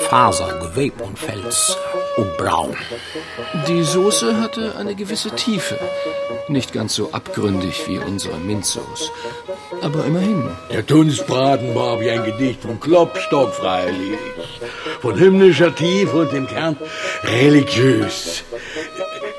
Faser, 0.09 0.59
Geweb 0.61 1.01
und 1.01 1.19
Fels 1.19 1.77
und 2.17 2.37
Braun. 2.37 2.77
Die 3.67 3.83
Soße 3.83 4.41
hatte 4.41 4.75
eine 4.79 4.95
gewisse 4.95 5.31
Tiefe. 5.31 5.79
Nicht 6.49 6.73
ganz 6.73 6.95
so 6.95 7.11
abgründig 7.13 7.89
wie 7.89 7.99
unsere 7.99 8.37
Minzsoße. 8.37 9.11
Aber 9.83 10.05
immerhin. 10.05 10.49
Der 10.71 10.83
Dunstbraten 10.83 11.75
war 11.75 12.01
wie 12.01 12.11
ein 12.11 12.25
Gedicht 12.25 12.63
von 12.63 12.79
Klopstock 12.79 13.53
freilich. 13.55 14.19
Von 15.01 15.19
himmlischer 15.19 15.75
Tiefe 15.75 16.17
und 16.17 16.33
im 16.33 16.47
Kern 16.47 16.77
religiös. 17.25 18.45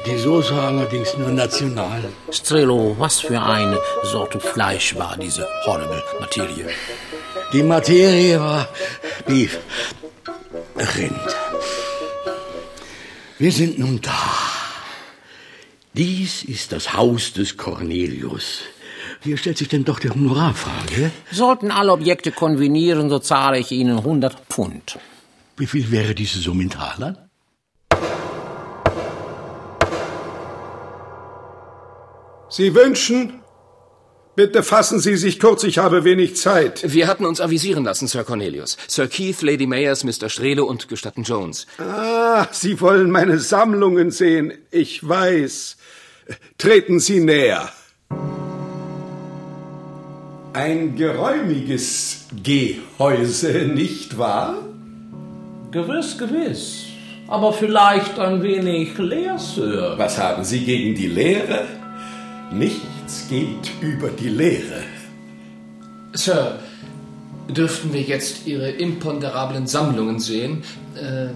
Die 0.05 0.17
Soße 0.17 0.53
allerdings 0.53 1.17
nur 1.17 1.29
national. 1.29 2.03
Strelo, 2.29 2.95
was 2.99 3.19
für 3.21 3.41
eine 3.41 3.79
Sorte 4.03 4.39
Fleisch 4.39 4.95
war 4.95 5.17
diese 5.17 5.47
horrible 5.65 6.03
Materie? 6.19 6.67
Die 7.51 7.63
Materie 7.63 8.39
war 8.39 8.67
Beef. 9.25 9.57
Rind. 10.97 11.35
Wir 13.39 13.51
sind 13.51 13.79
nun 13.79 13.99
da. 14.01 14.23
Dies 15.93 16.43
ist 16.43 16.71
das 16.71 16.93
Haus 16.93 17.33
des 17.33 17.57
Cornelius. 17.57 18.59
Hier 19.23 19.37
stellt 19.37 19.57
sich 19.57 19.69
denn 19.69 19.85
doch 19.85 19.99
die 19.99 20.09
Honorarfrage. 20.09 21.11
Sollten 21.31 21.71
alle 21.71 21.91
Objekte 21.91 22.31
konvenieren, 22.31 23.09
so 23.09 23.17
zahle 23.17 23.57
ich 23.57 23.71
Ihnen 23.71 23.97
100 23.97 24.35
Pfund. 24.49 24.99
Wie 25.57 25.65
viel 25.65 25.89
wäre 25.89 26.13
diese 26.13 26.39
Summe 26.39 26.63
in 26.63 26.69
Talern? 26.69 27.24
Sie 32.55 32.73
wünschen? 32.73 33.41
Bitte 34.37 34.63
fassen 34.63 35.01
Sie 35.01 35.17
sich 35.17 35.41
kurz, 35.41 35.65
ich 35.65 35.77
habe 35.77 36.05
wenig 36.05 36.37
Zeit. 36.37 36.93
Wir 36.93 37.07
hatten 37.07 37.25
uns 37.25 37.41
avisieren 37.41 37.83
lassen, 37.83 38.07
Sir 38.07 38.23
Cornelius. 38.23 38.77
Sir 38.87 39.09
Keith, 39.09 39.41
Lady 39.41 39.67
Mayers, 39.67 40.05
Mr. 40.05 40.29
Strele 40.29 40.63
und 40.63 40.87
Gestatten 40.87 41.23
Jones. 41.23 41.67
Ah, 41.79 42.47
Sie 42.51 42.79
wollen 42.79 43.11
meine 43.11 43.39
Sammlungen 43.39 44.09
sehen. 44.09 44.53
Ich 44.71 45.05
weiß. 45.05 45.75
Treten 46.57 47.01
Sie 47.01 47.19
näher. 47.19 47.73
Ein 50.53 50.95
geräumiges 50.95 52.27
Gehäuse, 52.41 53.67
nicht 53.67 54.17
wahr? 54.17 54.63
Gewiss, 55.71 56.17
gewiss. 56.17 56.85
Aber 57.27 57.51
vielleicht 57.51 58.17
ein 58.17 58.41
wenig 58.41 58.97
leer, 58.97 59.37
Sir. 59.37 59.95
Was 59.97 60.17
haben 60.17 60.45
Sie 60.45 60.61
gegen 60.63 60.95
die 60.95 61.07
Lehre? 61.07 61.84
Nichts 62.51 63.27
geht 63.29 63.71
über 63.81 64.09
die 64.09 64.29
Lehre. 64.29 64.83
Sir, 66.13 66.59
dürften 67.49 67.93
wir 67.93 68.01
jetzt 68.01 68.47
Ihre 68.47 68.69
imponderablen 68.69 69.67
Sammlungen 69.67 70.19
sehen? 70.19 70.63
Äh, 70.95 71.29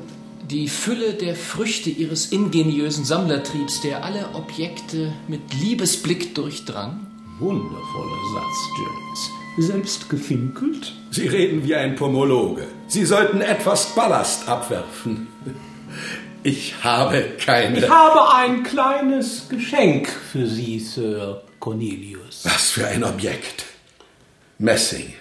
die 0.50 0.68
Fülle 0.68 1.14
der 1.14 1.36
Früchte 1.36 1.90
Ihres 1.90 2.28
ingeniösen 2.28 3.06
Sammlertriebs, 3.06 3.82
der 3.82 4.04
alle 4.04 4.30
Objekte 4.34 5.14
mit 5.28 5.42
Liebesblick 5.62 6.34
durchdrang? 6.36 7.06
Wundervoller 7.40 8.18
Satz, 8.34 8.58
Jones. 8.78 9.68
Selbst 9.68 10.10
gefinkelt? 10.10 10.94
Sie 11.12 11.28
reden 11.28 11.64
wie 11.66 11.76
ein 11.76 11.96
Pomologe. 11.96 12.68
Sie 12.88 13.06
sollten 13.06 13.42
etwas 13.42 13.94
Ballast 13.96 14.48
abwerfen. 14.48 15.28
Ich 16.44 16.74
habe 16.84 17.32
keine. 17.44 17.80
Ich 17.80 17.90
habe 17.90 18.34
ein 18.34 18.64
kleines 18.64 19.50
Geschenk 19.50 20.08
für 20.08 20.48
Sie, 20.48 20.80
Sir 20.80 21.44
Cornelius. 21.60 22.46
Was 22.46 22.72
für 22.72 22.88
ein 22.88 23.04
Objekt. 23.04 23.66
Messing. 24.58 25.14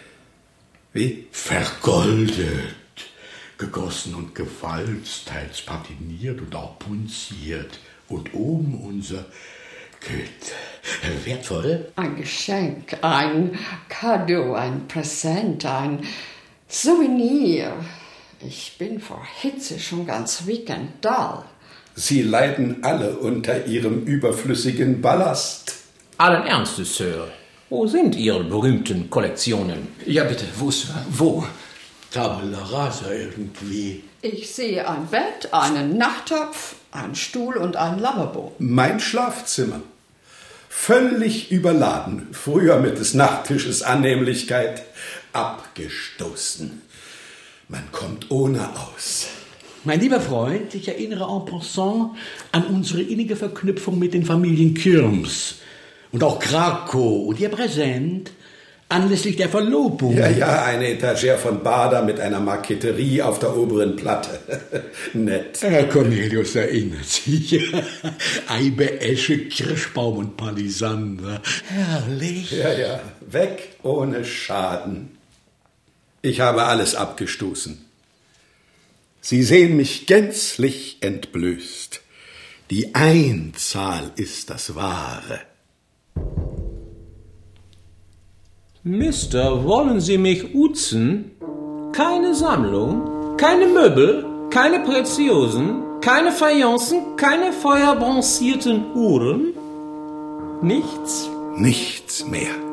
Wie? 0.92 1.26
Vergoldet, 1.32 2.74
gegossen 3.56 4.14
und 4.14 4.34
gewalzt, 4.34 5.28
teils 5.28 5.60
patiniert 5.60 6.40
und 6.40 6.54
auch 6.54 6.78
punziert. 6.78 7.80
Und 8.08 8.32
oben 8.32 8.80
unser 8.80 9.26
Goethe. 10.00 11.24
Wertvoll? 11.24 11.92
Ein 11.96 12.16
Geschenk, 12.16 12.96
ein 13.02 13.58
Cadeau, 13.88 14.54
ein 14.54 14.86
Präsent, 14.88 15.66
ein 15.66 16.00
Souvenir. 16.68 17.72
Ich 18.40 18.76
bin 18.78 19.00
vor 19.00 19.26
Hitze 19.40 19.80
schon 19.80 20.06
ganz 20.06 20.46
weekendal. 20.46 21.44
Sie 21.96 22.22
leiden 22.22 22.84
alle 22.84 23.18
unter 23.18 23.66
Ihrem 23.66 24.04
überflüssigen 24.04 25.00
Ballast. 25.02 25.74
Allen 26.18 26.46
Ernstes, 26.46 26.96
Sir. 26.96 27.28
Wo 27.68 27.86
sind 27.88 28.14
Ihre 28.14 28.44
berühmten 28.44 29.10
Kollektionen? 29.10 29.88
Ja, 30.06 30.22
bitte, 30.22 30.44
wo, 30.56 30.70
Sir? 30.70 30.94
Wo? 31.10 31.44
Tabula 32.12 32.58
rasa 32.58 33.12
irgendwie. 33.12 34.04
Ich 34.22 34.54
sehe 34.54 34.88
ein 34.88 35.08
Bett, 35.08 35.52
einen 35.52 35.98
Nachttopf, 35.98 36.76
einen 36.92 37.16
Stuhl 37.16 37.56
und 37.56 37.76
ein 37.76 37.98
Lavabo. 37.98 38.54
Mein 38.58 39.00
Schlafzimmer. 39.00 39.82
Völlig 40.68 41.50
überladen. 41.50 42.28
Früher 42.32 42.78
mit 42.78 42.98
des 42.98 43.14
Nachttisches 43.14 43.82
Annehmlichkeit 43.82 44.84
abgestoßen. 45.32 46.82
Man 47.68 47.82
kommt 47.92 48.30
ohne 48.30 48.66
aus. 48.70 49.26
Mein 49.84 50.00
lieber 50.00 50.20
Freund, 50.20 50.74
ich 50.74 50.88
erinnere 50.88 51.24
en 51.24 51.44
passant 51.44 52.12
an 52.50 52.64
unsere 52.64 53.02
innige 53.02 53.36
Verknüpfung 53.36 53.98
mit 53.98 54.14
den 54.14 54.24
Familien 54.24 54.72
Kirms 54.72 55.56
und 56.10 56.24
auch 56.24 56.38
Krakow 56.38 57.26
und 57.26 57.38
ihr 57.38 57.50
Präsent 57.50 58.32
anlässlich 58.88 59.36
der 59.36 59.50
Verlobung. 59.50 60.16
Ja, 60.16 60.30
ja, 60.30 60.64
eine 60.64 60.88
Etagere 60.88 61.36
von 61.36 61.62
Bader 61.62 62.00
mit 62.00 62.18
einer 62.20 62.40
Marketerie 62.40 63.20
auf 63.20 63.38
der 63.38 63.54
oberen 63.54 63.96
Platte. 63.96 64.40
Nett. 65.12 65.58
Herr 65.60 65.84
Cornelius 65.84 66.56
erinnert 66.56 67.04
sich. 67.04 67.70
Eibe, 68.48 69.02
Esche, 69.02 69.36
Kirschbaum 69.40 70.16
und 70.16 70.36
Palisander. 70.38 71.42
Herrlich. 71.66 72.50
Ja, 72.52 72.72
ja, 72.72 73.00
weg 73.30 73.76
ohne 73.82 74.24
Schaden. 74.24 75.17
Ich 76.22 76.40
habe 76.40 76.64
alles 76.64 76.94
abgestoßen. 76.94 77.84
Sie 79.20 79.42
sehen 79.42 79.76
mich 79.76 80.06
gänzlich 80.06 80.98
entblößt. 81.00 82.00
Die 82.70 82.94
Einzahl 82.94 84.10
ist 84.16 84.50
das 84.50 84.74
Wahre. 84.74 85.40
Mister, 88.82 89.64
wollen 89.64 90.00
Sie 90.00 90.18
mich 90.18 90.54
uzen? 90.54 91.32
Keine 91.92 92.34
Sammlung, 92.34 93.36
keine 93.36 93.66
Möbel, 93.66 94.24
keine 94.50 94.80
Preziosen, 94.80 95.82
keine 96.00 96.32
Fayencen, 96.32 97.16
keine 97.16 97.52
feuerbronzierten 97.52 98.92
Uhren? 98.94 99.54
Nichts? 100.62 101.28
Nichts 101.56 102.24
mehr. 102.26 102.67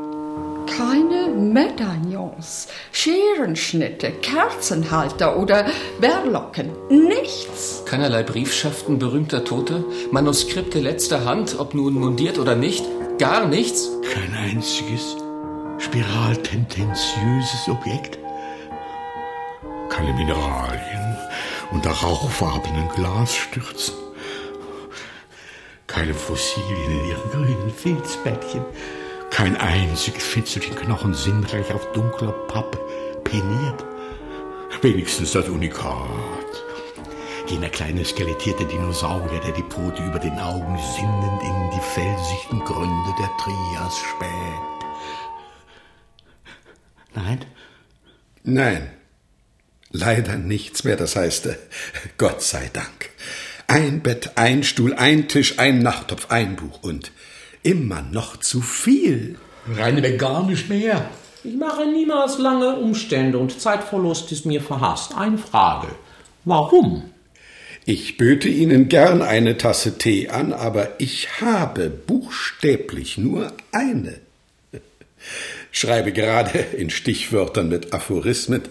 Keine 0.66 1.28
Medaillons, 1.30 2.68
Scherenschnitte, 2.92 4.12
Kerzenhalter 4.12 5.38
oder 5.38 5.66
Berlocken. 6.00 6.72
Nichts. 6.90 7.84
Keinerlei 7.86 8.24
Briefschaften 8.24 9.00
berühmter 9.00 9.44
Toter, 9.44 9.84
Manuskripte 10.12 10.80
letzter 10.80 11.26
Hand, 11.26 11.58
ob 11.60 11.74
nun 11.74 11.94
mundiert 11.94 12.38
oder 12.38 12.56
nicht. 12.56 12.84
Gar 13.18 13.48
nichts. 13.48 13.90
Kein 14.14 14.34
einziges 14.36 15.18
spiraltendenziöses 15.78 17.68
Objekt. 17.70 18.18
Keine 19.90 20.14
Mineralien 20.14 21.18
unter 21.72 21.92
rauchfarbenen 21.92 22.90
Glasstürzen. 22.96 23.96
Keine 25.88 26.14
Fossilien 26.14 26.92
in 26.92 27.10
ihren 27.10 27.32
grünen 27.32 27.72
Filzbettchen. 27.72 28.66
Kein 29.36 29.58
einziges 29.58 30.24
Fitzelchen 30.24 30.76
Knochen 30.76 31.14
sinnreich 31.14 31.70
auf 31.74 31.92
dunkler 31.92 32.32
Pappe 32.48 32.80
peniert. 33.26 33.84
Wenigstens 34.82 35.34
das 35.34 35.50
Unikat. 35.50 36.64
Jener 37.46 37.68
kleine 37.68 38.06
skelettierte 38.06 38.64
Dinosaurier, 38.64 39.42
der 39.42 39.52
die 39.52 39.64
Pfote 39.64 40.02
über 40.06 40.20
den 40.20 40.40
Augen 40.40 40.80
sinnend 40.96 41.42
in 41.44 41.70
die 41.72 41.82
felsigen 41.82 42.64
Gründe 42.64 43.14
der 43.20 43.30
Trias 43.38 44.00
späht. 44.00 44.86
Nein? 47.14 47.46
Nein, 48.44 48.90
leider 49.92 50.38
nichts 50.38 50.86
mehr, 50.86 50.96
das 50.96 51.18
heißt, 51.18 51.50
Gott 52.18 52.42
sei 52.42 52.70
Dank. 52.72 53.10
Ein 53.68 54.02
Bett, 54.02 54.38
ein 54.38 54.64
Stuhl, 54.64 54.94
ein 54.94 55.28
Tisch, 55.28 55.60
ein 55.60 55.80
Nachttopf, 55.80 56.32
ein 56.32 56.56
Buch 56.56 56.84
und 56.84 57.12
immer 57.66 58.04
noch 58.12 58.38
zu 58.38 58.62
viel. 58.62 59.38
Reineweg 59.68 60.20
gar 60.20 60.46
nicht 60.46 60.70
mehr. 60.70 61.10
Ich 61.44 61.56
mache 61.56 61.86
niemals 61.86 62.38
lange 62.38 62.76
Umstände 62.76 63.38
und 63.38 63.60
Zeitverlust 63.60 64.32
ist 64.32 64.46
mir 64.46 64.62
verhasst. 64.62 65.18
Eine 65.18 65.38
Frage. 65.38 65.88
Warum? 66.44 67.10
Ich 67.86 68.18
böte 68.18 68.50
Ihnen 68.50 68.88
gern 68.88 69.22
eine 69.22 69.58
Tasse 69.58 69.98
Tee 69.98 70.30
an, 70.30 70.54
aber 70.54 71.00
ich 71.00 71.42
habe 71.42 71.90
buchstäblich 71.90 73.18
nur 73.18 73.52
eine. 73.72 74.20
Schreibe 75.72 76.12
gerade 76.12 76.58
in 76.60 76.90
Stichwörtern 76.90 77.70
mit 77.70 77.94
Aphorismen 77.94 78.64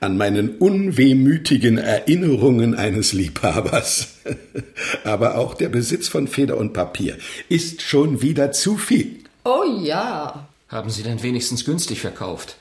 an 0.00 0.16
meinen 0.16 0.56
unwehmütigen 0.56 1.78
Erinnerungen 1.78 2.74
eines 2.74 3.12
Liebhabers. 3.12 4.14
Aber 5.04 5.38
auch 5.38 5.54
der 5.54 5.68
Besitz 5.68 6.08
von 6.08 6.28
Feder 6.28 6.56
und 6.56 6.72
Papier 6.72 7.16
ist 7.48 7.82
schon 7.82 8.22
wieder 8.22 8.52
zu 8.52 8.76
viel. 8.76 9.18
Oh 9.44 9.64
ja. 9.82 10.48
Haben 10.68 10.90
Sie 10.90 11.02
denn 11.02 11.22
wenigstens 11.22 11.64
günstig 11.64 12.00
verkauft? 12.00 12.56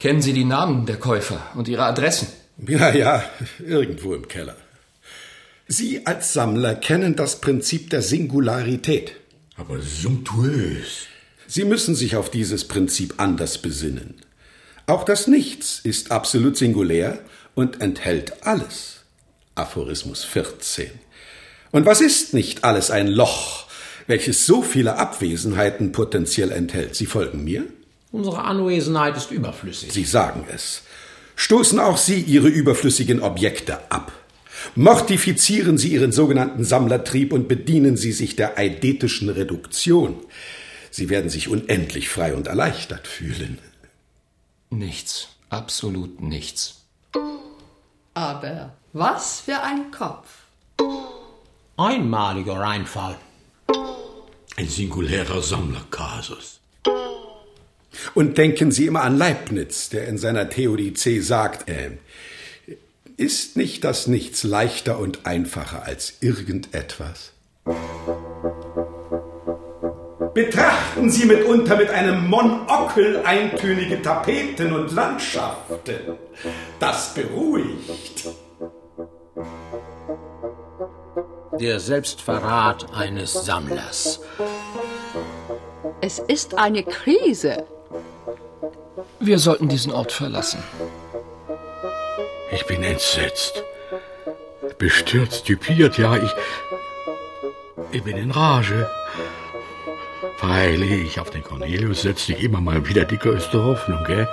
Kennen 0.00 0.20
Sie 0.20 0.32
die 0.32 0.44
Namen 0.44 0.84
der 0.86 0.96
Käufer 0.96 1.40
und 1.54 1.68
ihre 1.68 1.84
Adressen? 1.84 2.28
Ja, 2.66 2.92
ja, 2.92 3.24
irgendwo 3.64 4.14
im 4.14 4.26
Keller. 4.28 4.56
Sie 5.68 6.06
als 6.06 6.32
Sammler 6.32 6.74
kennen 6.74 7.16
das 7.16 7.40
Prinzip 7.40 7.90
der 7.90 8.02
Singularität. 8.02 9.14
Aber 9.56 9.80
sumptuös. 9.80 11.06
Sie 11.46 11.64
müssen 11.64 11.94
sich 11.94 12.16
auf 12.16 12.30
dieses 12.30 12.66
Prinzip 12.66 13.14
anders 13.18 13.58
besinnen. 13.58 14.16
Auch 14.86 15.04
das 15.04 15.26
Nichts 15.26 15.80
ist 15.82 16.10
absolut 16.10 16.56
singulär 16.56 17.18
und 17.54 17.80
enthält 17.80 18.46
alles. 18.46 19.00
Aphorismus 19.54 20.24
14. 20.24 20.90
Und 21.70 21.86
was 21.86 22.00
ist 22.00 22.34
nicht 22.34 22.64
alles 22.64 22.90
ein 22.90 23.08
Loch, 23.08 23.66
welches 24.06 24.46
so 24.46 24.62
viele 24.62 24.96
Abwesenheiten 24.96 25.92
potenziell 25.92 26.50
enthält? 26.50 26.94
Sie 26.94 27.06
folgen 27.06 27.44
mir? 27.44 27.64
Unsere 28.10 28.44
Anwesenheit 28.44 29.16
ist 29.16 29.30
überflüssig. 29.30 29.92
Sie 29.92 30.04
sagen 30.04 30.44
es. 30.52 30.82
Stoßen 31.36 31.78
auch 31.78 31.96
Sie 31.96 32.20
Ihre 32.20 32.48
überflüssigen 32.48 33.22
Objekte 33.22 33.90
ab. 33.90 34.12
Mortifizieren 34.74 35.78
Sie 35.78 35.88
Ihren 35.88 36.12
sogenannten 36.12 36.64
Sammlertrieb 36.64 37.32
und 37.32 37.48
bedienen 37.48 37.96
Sie 37.96 38.12
sich 38.12 38.36
der 38.36 38.58
eidetischen 38.58 39.28
Reduktion. 39.28 40.16
Sie 40.90 41.08
werden 41.08 41.30
sich 41.30 41.48
unendlich 41.48 42.10
frei 42.10 42.34
und 42.34 42.48
erleichtert 42.48 43.06
fühlen. 43.06 43.58
Nichts. 44.72 45.28
Absolut 45.50 46.22
nichts. 46.22 46.80
Aber 48.14 48.72
was 48.94 49.40
für 49.40 49.62
ein 49.62 49.90
Kopf. 49.90 50.28
Einmaliger 51.76 52.54
Reinfall. 52.54 53.16
Ein 54.56 54.68
singulärer 54.68 55.42
Sammlerkasus. 55.42 56.60
Und 58.14 58.38
denken 58.38 58.72
Sie 58.72 58.86
immer 58.86 59.02
an 59.02 59.18
Leibniz, 59.18 59.90
der 59.90 60.08
in 60.08 60.16
seiner 60.16 60.48
Theodizee 60.48 61.20
sagt, 61.20 61.68
äh, 61.68 61.98
ist 63.18 63.58
nicht 63.58 63.84
das 63.84 64.06
Nichts 64.06 64.42
leichter 64.42 64.98
und 64.98 65.26
einfacher 65.26 65.84
als 65.84 66.14
irgendetwas? 66.20 67.32
Betrachten 70.34 71.10
Sie 71.10 71.26
mitunter 71.26 71.76
mit 71.76 71.90
einem 71.90 72.28
Monokel 72.28 73.22
eintönige 73.24 74.00
Tapeten 74.00 74.72
und 74.72 74.90
Landschaften. 74.92 76.16
Das 76.78 77.12
beruhigt. 77.12 78.28
Der 81.60 81.80
Selbstverrat 81.80 82.94
eines 82.94 83.32
Sammlers. 83.44 84.20
Es 86.00 86.18
ist 86.18 86.56
eine 86.56 86.82
Krise. 86.82 87.66
Wir 89.20 89.38
sollten 89.38 89.68
diesen 89.68 89.92
Ort 89.92 90.12
verlassen. 90.12 90.62
Ich 92.50 92.66
bin 92.66 92.82
entsetzt. 92.82 93.62
Bestürzt, 94.78 95.44
typiert, 95.44 95.98
ja, 95.98 96.16
ich. 96.16 96.34
Ich 97.92 98.02
bin 98.02 98.16
in 98.16 98.30
Rage. 98.30 98.90
Freilich, 100.42 101.20
auf 101.20 101.30
den 101.30 101.44
Cornelius 101.44 102.02
setzt 102.02 102.26
sich 102.26 102.42
immer 102.42 102.60
mal 102.60 102.84
wieder 102.88 103.04
die 103.04 103.16
größte 103.16 103.62
Hoffnung, 103.62 104.02
gell? 104.04 104.26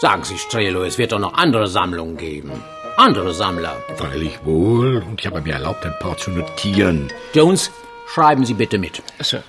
Sagen 0.00 0.22
Sie, 0.22 0.36
Strelo, 0.36 0.84
es 0.84 0.98
wird 0.98 1.12
doch 1.12 1.18
noch 1.18 1.32
andere 1.32 1.66
Sammlungen 1.66 2.18
geben. 2.18 2.62
Andere 2.98 3.32
Sammler. 3.32 3.82
Freilich 3.96 4.38
wohl, 4.44 4.98
und 4.98 5.18
ich 5.18 5.26
habe 5.26 5.40
mir 5.40 5.54
erlaubt, 5.54 5.86
ein 5.86 5.98
paar 5.98 6.18
zu 6.18 6.30
notieren. 6.30 7.10
Jones, 7.32 7.70
schreiben 8.06 8.44
Sie 8.44 8.52
bitte 8.52 8.76
mit. 8.76 9.02
Sir. 9.20 9.42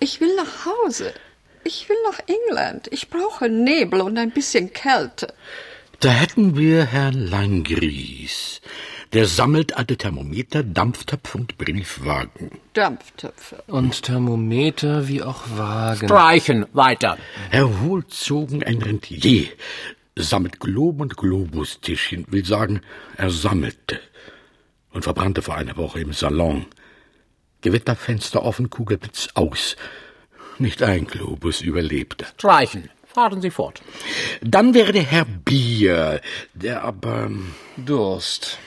Ich 0.00 0.20
will 0.20 0.36
nach 0.36 0.66
Hause. 0.66 1.14
Ich 1.64 1.88
will 1.88 1.96
nach 2.04 2.18
England. 2.26 2.88
Ich 2.90 3.08
brauche 3.08 3.48
Nebel 3.48 4.02
und 4.02 4.18
ein 4.18 4.32
bisschen 4.32 4.74
Kälte. 4.74 5.32
Da 6.00 6.10
hätten 6.10 6.58
wir 6.58 6.84
Herrn 6.84 7.14
Langries. 7.14 8.60
Der 9.12 9.26
sammelt 9.26 9.76
alte 9.76 9.96
Thermometer, 9.96 10.62
Dampftöpfe 10.62 11.38
und 11.38 11.56
Briefwagen. 11.56 12.50
Dampftöpfe. 12.74 13.62
Und 13.66 14.02
Thermometer 14.02 15.08
wie 15.08 15.22
auch 15.22 15.44
Wagen. 15.56 16.08
Streichen, 16.08 16.66
weiter. 16.74 17.16
Herr 17.50 17.80
Wohlzogen, 17.80 18.62
ein 18.62 18.82
Rentier, 18.82 19.48
sammelt 20.14 20.60
Globen 20.60 21.02
und 21.02 21.16
Globustischchen, 21.16 22.26
will 22.28 22.44
sagen, 22.44 22.82
er 23.16 23.30
sammelte 23.30 23.98
und 24.92 25.04
verbrannte 25.04 25.40
vor 25.40 25.56
einer 25.56 25.76
Woche 25.78 26.00
im 26.00 26.12
Salon. 26.12 26.66
Gewitterfenster 27.62 28.42
offen, 28.42 28.68
Kugelblitz 28.68 29.28
aus. 29.34 29.76
Nicht 30.58 30.82
ein 30.82 31.06
Globus 31.06 31.60
überlebte. 31.62 32.26
Streichen. 32.36 32.90
Fahren 33.06 33.40
Sie 33.40 33.50
fort. 33.50 33.80
Dann 34.42 34.74
wäre 34.74 34.92
der 34.92 35.02
Herr 35.02 35.24
Bier, 35.24 36.20
der 36.52 36.84
aber, 36.84 37.30
Durst. 37.76 38.58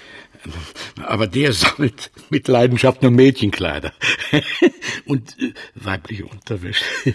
Aber 1.05 1.27
der 1.27 1.53
sammelt 1.53 2.11
mit 2.29 2.47
Leidenschaft 2.47 3.01
nur 3.01 3.11
Mädchenkleider. 3.11 3.93
Und 5.05 5.37
äh, 5.39 5.53
weibliche 5.75 6.25
Unterwäsche, 6.25 6.85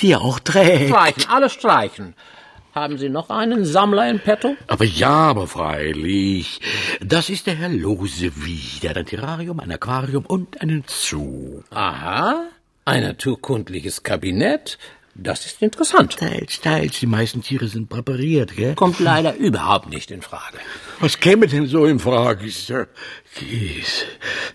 die 0.00 0.12
er 0.12 0.20
auch 0.22 0.38
trägt. 0.40 0.88
Streichen, 0.88 1.24
alles 1.28 1.52
streichen. 1.52 2.14
Haben 2.74 2.96
Sie 2.96 3.10
noch 3.10 3.28
einen 3.28 3.66
Sammler 3.66 4.08
in 4.08 4.18
petto? 4.18 4.56
Aber 4.66 4.84
ja, 4.86 5.10
aber 5.10 5.46
freilich. 5.46 6.60
Das 7.00 7.28
ist 7.28 7.46
der 7.46 7.54
Herr 7.56 7.68
Lose 7.68 8.32
wieder. 8.34 8.96
Ein 8.96 9.04
Terrarium, 9.04 9.60
ein 9.60 9.70
Aquarium 9.70 10.24
und 10.24 10.58
einen 10.62 10.82
Zoo. 10.86 11.62
Aha, 11.68 12.48
ein 12.86 13.02
naturkundliches 13.02 14.04
Kabinett. 14.04 14.78
Das 15.14 15.44
ist 15.44 15.60
interessant. 15.60 16.16
Teils, 16.16 16.60
teils. 16.60 16.98
Die 17.00 17.06
meisten 17.06 17.42
Tiere 17.42 17.68
sind 17.68 17.88
präpariert, 17.90 18.56
gell? 18.56 18.74
Kommt 18.74 18.98
leider 18.98 19.34
überhaupt 19.36 19.90
nicht 19.90 20.10
in 20.10 20.22
Frage. 20.22 20.58
Was 21.00 21.20
käme 21.20 21.46
denn 21.46 21.66
so 21.66 21.84
in 21.84 21.98
Frage, 21.98 22.48
Sir? 22.50 22.88
Kies, 23.34 24.04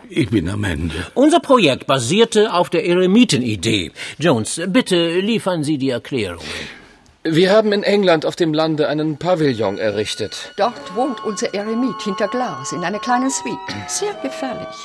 ich 0.09 0.29
bin 0.29 0.49
am 0.49 0.63
Ende. 0.63 0.95
Unser 1.13 1.41
Projekt 1.41 1.85
basierte 1.85 2.53
auf 2.53 2.71
der 2.71 2.85
Eremitenidee. 2.85 3.91
Jones, 4.17 4.59
bitte 4.67 5.19
liefern 5.19 5.63
Sie 5.63 5.77
die 5.77 5.91
Erklärungen. 5.91 6.47
Wir 7.23 7.51
haben 7.51 7.73
in 7.73 7.83
England 7.83 8.25
auf 8.25 8.35
dem 8.35 8.53
Lande 8.53 8.87
einen 8.87 9.17
Pavillon 9.17 9.77
errichtet. 9.77 10.53
Dort 10.55 10.95
wohnt 10.95 11.23
unser 11.25 11.53
Eremit 11.53 12.01
hinter 12.01 12.29
Glas 12.29 12.71
in 12.71 12.83
einer 12.83 12.99
kleinen 12.99 13.29
Suite. 13.29 13.59
Sehr 13.87 14.13
gefährlich. 14.23 14.75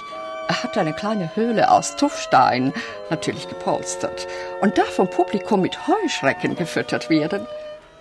Er 0.48 0.62
hat 0.62 0.76
eine 0.76 0.92
kleine 0.92 1.30
Höhle 1.34 1.70
aus 1.70 1.96
Tuffstein, 1.96 2.72
natürlich 3.10 3.48
gepolstert, 3.48 4.26
und 4.60 4.76
darf 4.76 4.94
vom 4.94 5.08
Publikum 5.08 5.60
mit 5.60 5.78
Heuschrecken 5.86 6.56
gefüttert 6.56 7.10
werden. 7.10 7.46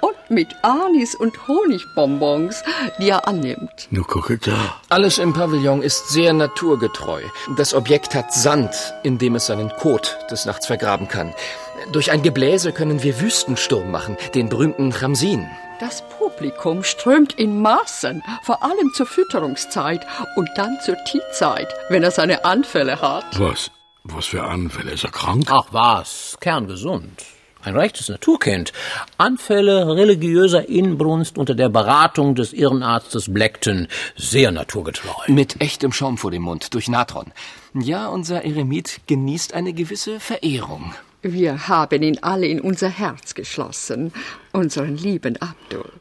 Und 0.02 0.16
mit 0.30 0.48
Anis 0.64 1.14
und 1.14 1.48
Honigbonbons, 1.48 2.64
die 3.00 3.10
er 3.10 3.28
annimmt. 3.28 3.88
Nur 3.92 4.08
gucke 4.08 4.40
da. 4.40 4.76
Alles 4.90 5.20
im 5.20 5.34
Pavillon 5.34 5.84
ist 5.84 6.10
sehr 6.10 6.34
naturgetreu. 6.34 7.22
Das 7.56 7.76
Objekt 7.76 8.16
hat 8.16 8.34
Sand, 8.34 8.94
in 9.04 9.20
dem 9.20 9.36
es 9.36 9.46
seinen 9.46 9.70
Kot 9.70 10.18
des 10.32 10.46
Nachts 10.46 10.66
vergraben 10.66 11.08
kann. 11.08 11.36
Durch 11.92 12.12
ein 12.12 12.24
Gebläse 12.24 12.72
können 12.72 13.04
wir 13.04 13.22
Wüstensturm 13.22 13.92
machen, 13.92 14.18
den 14.34 14.50
berühmten 14.50 14.92
Ramsin. 14.92 15.48
Das 15.82 16.04
Publikum 16.20 16.84
strömt 16.84 17.34
in 17.34 17.60
Massen, 17.60 18.22
vor 18.44 18.62
allem 18.62 18.94
zur 18.94 19.08
Fütterungszeit 19.08 20.06
und 20.36 20.48
dann 20.56 20.78
zur 20.86 20.96
Teezeit, 21.06 21.74
wenn 21.90 22.04
er 22.04 22.12
seine 22.12 22.46
Anfälle 22.46 23.02
hat. 23.02 23.26
Was? 23.40 23.72
Was 24.04 24.28
für 24.28 24.44
Anfälle? 24.44 24.92
Ist 24.92 25.06
er 25.06 25.10
krank? 25.10 25.48
Ach 25.50 25.66
was, 25.72 26.38
kerngesund. 26.40 27.24
Ein 27.64 27.76
rechtes 27.76 28.10
Naturkind. 28.10 28.74
Anfälle 29.18 29.96
religiöser 29.96 30.70
Inbrunst 30.70 31.40
unter 31.40 31.56
der 31.56 31.70
Beratung 31.70 32.36
des 32.36 32.54
Irrenarztes 32.54 33.34
Blackton. 33.34 33.88
Sehr 34.16 34.52
naturgetreu. 34.52 35.24
Mit 35.30 35.62
echtem 35.62 35.94
Schaum 35.94 36.20
vor 36.20 36.30
dem 36.30 36.44
Mund, 36.44 36.76
durch 36.76 36.90
Natron. 36.90 37.34
Ja, 37.74 38.08
unser 38.08 38.46
Eremit 38.46 39.02
genießt 39.08 39.56
eine 39.56 39.74
gewisse 39.74 40.20
Verehrung. 40.20 40.94
Wir 41.22 41.68
haben 41.68 42.02
ihn 42.02 42.18
alle 42.22 42.48
in 42.48 42.60
unser 42.60 42.90
Herz 42.90 43.36
geschlossen, 43.36 44.12
unseren 44.52 44.98
lieben 44.98 45.38
Abdul. 45.38 45.92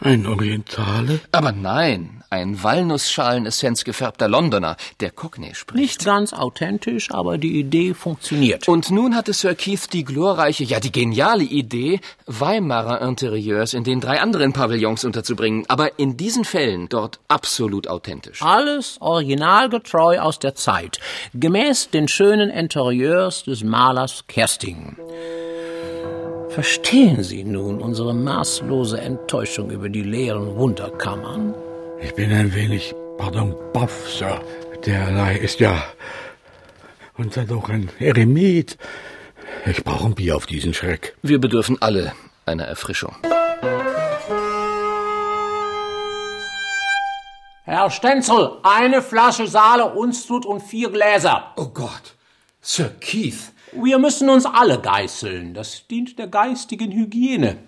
Ein 0.00 0.26
Orientale? 0.26 1.20
Aber 1.32 1.52
nein, 1.52 2.15
ein 2.30 2.62
Walnussschalenessence 2.62 3.84
gefärbter 3.84 4.28
Londoner, 4.28 4.76
der 5.00 5.10
Cockney 5.10 5.54
spricht. 5.54 5.80
Nicht 5.80 6.04
ganz 6.04 6.32
authentisch, 6.32 7.10
aber 7.10 7.38
die 7.38 7.58
Idee 7.58 7.94
funktioniert. 7.94 8.68
Und 8.68 8.90
nun 8.90 9.14
hatte 9.14 9.32
Sir 9.32 9.54
Keith 9.54 9.92
die 9.92 10.04
glorreiche, 10.04 10.64
ja 10.64 10.80
die 10.80 10.92
geniale 10.92 11.44
Idee, 11.44 12.00
Weimarer 12.26 13.00
Interieurs 13.02 13.74
in 13.74 13.84
den 13.84 14.00
drei 14.00 14.20
anderen 14.20 14.52
Pavillons 14.52 15.04
unterzubringen, 15.04 15.64
aber 15.68 15.98
in 15.98 16.16
diesen 16.16 16.44
Fällen 16.44 16.88
dort 16.88 17.20
absolut 17.28 17.88
authentisch. 17.88 18.42
Alles 18.42 18.96
originalgetreu 19.00 20.18
aus 20.18 20.38
der 20.38 20.54
Zeit, 20.54 20.98
gemäß 21.34 21.90
den 21.90 22.08
schönen 22.08 22.50
Interieurs 22.50 23.44
des 23.44 23.62
Malers 23.62 24.24
Kersting. 24.26 24.96
Verstehen 26.48 27.22
Sie 27.22 27.44
nun 27.44 27.82
unsere 27.82 28.14
maßlose 28.14 28.98
Enttäuschung 28.98 29.70
über 29.70 29.90
die 29.90 30.02
leeren 30.02 30.56
Wunderkammern? 30.56 31.54
Ich 32.00 32.14
bin 32.14 32.30
ein 32.32 32.54
wenig, 32.54 32.94
pardon, 33.16 33.54
baff, 33.72 34.08
Sir. 34.08 34.40
Derlei 34.84 35.36
ist 35.36 35.60
ja. 35.60 35.82
Und 37.16 37.36
dann 37.36 37.46
doch 37.46 37.68
ein 37.70 37.88
Eremit. 37.98 38.76
Ich 39.64 39.82
brauche 39.82 40.06
ein 40.06 40.14
Bier 40.14 40.36
auf 40.36 40.46
diesen 40.46 40.74
Schreck. 40.74 41.16
Wir 41.22 41.40
bedürfen 41.40 41.80
alle 41.80 42.12
einer 42.44 42.64
Erfrischung. 42.64 43.16
Herr 47.64 47.90
Stenzel, 47.90 48.58
eine 48.62 49.02
Flasche 49.02 49.46
Saale, 49.46 49.86
Unstrut 49.94 50.46
und 50.46 50.60
vier 50.60 50.90
Gläser. 50.90 51.52
Oh 51.56 51.66
Gott, 51.66 52.14
Sir 52.60 52.90
Keith. 53.00 53.52
Wir 53.72 53.98
müssen 53.98 54.28
uns 54.28 54.46
alle 54.46 54.80
geißeln. 54.80 55.54
Das 55.54 55.86
dient 55.88 56.18
der 56.18 56.28
geistigen 56.28 56.92
Hygiene. 56.92 57.58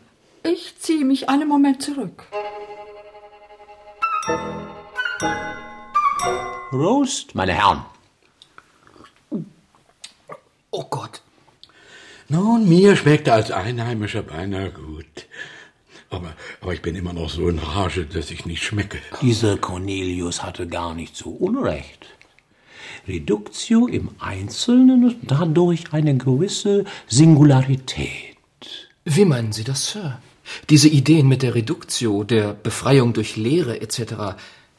Ich 0.42 0.78
ziehe 0.78 1.04
mich 1.04 1.28
einen 1.28 1.48
Moment 1.48 1.82
zurück. 1.82 2.26
Prost, 6.70 7.34
meine 7.34 7.54
Herren. 7.54 7.84
Oh 10.70 10.84
Gott. 10.84 11.22
Nun, 12.28 12.68
mir 12.68 12.94
schmeckt 12.94 13.26
er 13.26 13.34
als 13.34 13.50
Einheimischer 13.50 14.22
beinahe 14.22 14.70
gut. 14.70 15.26
Aber, 16.10 16.34
aber 16.60 16.74
ich 16.74 16.82
bin 16.82 16.94
immer 16.94 17.12
noch 17.12 17.30
so 17.30 17.48
in 17.48 17.58
Rage, 17.58 18.04
dass 18.04 18.30
ich 18.30 18.44
nicht 18.46 18.62
schmecke. 18.62 18.98
Dieser 19.22 19.56
Cornelius 19.56 20.42
hatte 20.42 20.66
gar 20.66 20.94
nicht 20.94 21.16
so 21.16 21.30
Unrecht. 21.30 22.06
Reductio 23.06 23.86
im 23.86 24.10
Einzelnen 24.18 25.08
ist 25.08 25.16
dadurch 25.22 25.92
eine 25.92 26.16
gewisse 26.16 26.84
Singularität. 27.06 28.36
Wie 29.04 29.24
meinen 29.24 29.52
Sie 29.52 29.64
das, 29.64 29.90
Sir? 29.92 30.20
Diese 30.70 30.88
Ideen 30.88 31.28
mit 31.28 31.42
der 31.42 31.54
Reductio, 31.54 32.24
der 32.24 32.54
Befreiung 32.54 33.12
durch 33.12 33.36
Lehre 33.36 33.80
etc. 33.80 34.36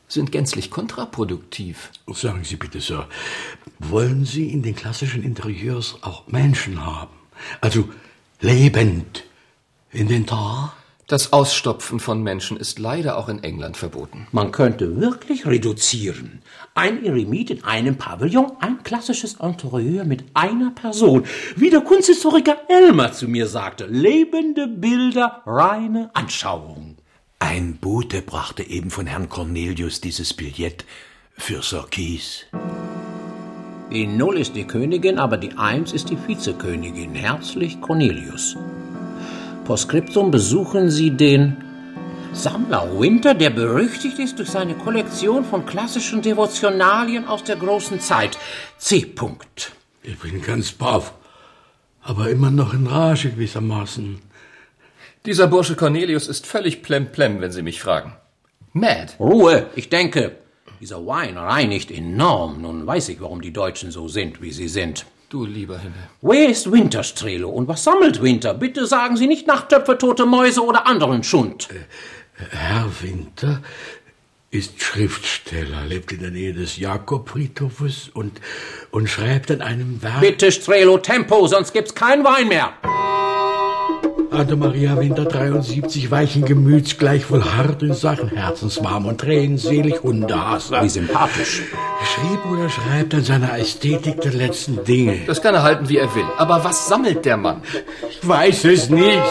sind 0.08 0.32
gänzlich 0.32 0.72
kontraproduktiv. 0.72 1.92
Sagen 2.08 2.44
Sie 2.44 2.56
bitte, 2.56 2.82
Sir, 2.82 3.08
wollen 3.80 4.26
Sie 4.26 4.50
in 4.50 4.64
den 4.64 4.76
klassischen 4.76 5.24
Interieurs 5.24 5.98
auch 6.02 6.28
Menschen 6.28 6.86
haben? 6.86 7.16
Also 7.62 7.90
lebend, 8.42 9.24
Inventar? 9.92 10.76
Das 11.10 11.34
Ausstopfen 11.34 12.00
von 12.00 12.22
Menschen 12.22 12.56
ist 12.56 12.78
leider 12.78 13.18
auch 13.18 13.30
in 13.30 13.44
England 13.44 13.78
verboten. 13.78 14.28
Man 14.32 14.52
könnte 14.52 15.02
wirklich 15.02 15.48
reduzieren. 15.48 16.44
Ein 16.76 17.04
Eremit 17.04 17.50
in 17.50 17.64
einem 17.64 17.98
Pavillon, 17.98 18.52
ein 18.60 18.84
klassisches 18.84 19.34
Interieur 19.42 20.06
mit 20.06 20.26
einer 20.36 20.70
Person. 20.70 21.26
Wie 21.56 21.72
der 21.72 21.82
Kunsthistoriker 21.82 22.58
Elmer 22.68 23.12
zu 23.12 23.28
mir 23.28 23.48
sagte, 23.48 23.88
lebende 23.88 24.68
Bilder, 24.68 25.42
reine 25.48 26.12
Anschauung. 26.14 26.98
Ein 27.40 27.78
Bote 27.78 28.22
brachte 28.22 28.62
eben 28.62 28.92
von 28.92 29.08
Herrn 29.08 29.30
Cornelius 29.30 30.02
dieses 30.02 30.36
Billett 30.36 30.86
für 31.34 31.64
Sir 31.64 31.88
Keith. 31.90 32.46
Die 33.92 34.06
Null 34.06 34.38
ist 34.38 34.56
die 34.56 34.68
Königin, 34.68 35.18
aber 35.18 35.38
die 35.38 35.54
Eins 35.54 35.92
ist 35.92 36.12
die 36.12 36.18
Vizekönigin. 36.28 37.16
Herzlich 37.16 37.82
Cornelius. 37.82 38.56
Postskriptum 39.70 40.32
besuchen 40.32 40.90
Sie 40.90 41.12
den 41.12 41.56
Sammler 42.34 43.00
Winter, 43.00 43.36
der 43.36 43.52
berüchtigt 43.52 44.18
ist 44.18 44.40
durch 44.40 44.50
seine 44.50 44.74
Kollektion 44.74 45.46
von 45.46 45.64
klassischen 45.68 46.24
Devotionalien 46.24 47.28
aus 47.28 47.44
der 47.44 47.56
großen 47.56 48.00
Zeit. 48.00 48.40
C. 48.80 49.06
-Punkt. 49.16 49.70
Ich 50.02 50.18
bin 50.18 50.42
ganz 50.42 50.72
baff, 50.72 51.14
aber 52.02 52.32
immer 52.32 52.50
noch 52.50 52.74
in 52.74 52.88
Rage 52.88 53.30
gewissermaßen. 53.30 54.20
Dieser 55.28 55.46
Bursche 55.46 55.76
Cornelius 55.76 56.28
ist 56.28 56.48
völlig 56.48 56.82
plemplem, 56.82 57.40
wenn 57.40 57.52
Sie 57.52 57.62
mich 57.62 57.80
fragen. 57.80 58.14
Mad. 58.74 59.14
Ruhe, 59.20 59.68
ich 59.76 59.90
denke. 59.90 60.38
Dieser 60.82 61.06
Wein 61.06 61.38
reinigt 61.38 61.92
enorm. 61.92 62.60
Nun 62.64 62.88
weiß 62.88 63.10
ich, 63.10 63.22
warum 63.22 63.42
die 63.42 63.54
Deutschen 63.54 63.92
so 63.92 64.08
sind, 64.08 64.42
wie 64.42 64.52
sie 64.52 64.68
sind. 64.68 65.06
Du 65.30 65.46
lieber 65.46 65.78
Himmel. 65.78 66.10
Wer 66.24 66.50
ist 66.50 66.72
Winter, 66.72 67.04
Strelo? 67.04 67.50
Und 67.50 67.68
was 67.68 67.84
sammelt 67.84 68.20
Winter? 68.24 68.56
Bitte 68.56 68.88
sagen 68.88 69.16
Sie 69.16 69.28
nicht 69.28 69.46
Nachttöpfe, 69.46 69.96
tote 69.96 70.26
Mäuse 70.26 70.66
oder 70.66 70.88
anderen 70.88 71.24
Schund. 71.24 71.70
Herr 72.50 72.90
Winter 73.02 73.62
ist 74.50 74.82
Schriftsteller, 74.82 75.86
lebt 75.86 76.12
in 76.12 76.22
der 76.22 76.32
Nähe 76.32 76.54
des 76.54 76.78
Jakobfriedhofes 76.78 78.10
und, 78.12 78.42
und 78.90 79.08
schreibt 79.08 79.52
an 79.52 79.62
einem 79.62 80.02
Werk. 80.02 80.22
Bitte, 80.22 80.52
Strelo, 80.52 80.98
Tempo, 80.98 81.46
sonst 81.46 81.74
gibt's 81.74 81.94
keinen 81.94 82.24
Wein 82.24 82.48
mehr. 82.48 82.74
Anna 84.32 84.56
Maria 84.56 85.00
Winter 85.00 85.26
73, 85.26 86.12
weichen 86.12 86.46
Gemüts, 86.46 86.98
gleichwohl 86.98 87.44
hart 87.44 87.82
in 87.82 87.94
Sachen 87.94 88.30
Herzenswarm 88.30 89.08
und 89.08 89.20
tränenselig 89.20 90.04
Hundehasser. 90.04 90.84
Wie 90.84 90.90
sympathisch. 90.90 91.64
Schrieb 92.04 92.46
oder 92.52 92.70
schreibt 92.70 93.16
an 93.16 93.24
seiner 93.24 93.58
Ästhetik 93.58 94.22
der 94.22 94.34
letzten 94.34 94.84
Dinge. 94.84 95.22
Das 95.26 95.42
kann 95.42 95.56
er 95.56 95.64
halten, 95.64 95.90
wie 95.90 95.98
er 95.98 96.14
will. 96.14 96.26
Aber 96.38 96.64
was 96.64 96.88
sammelt 96.88 97.26
der 97.26 97.38
Mann? 97.38 97.64
Ich 98.10 98.28
weiß 98.28 98.66
es 98.66 98.90
nicht. 98.90 99.24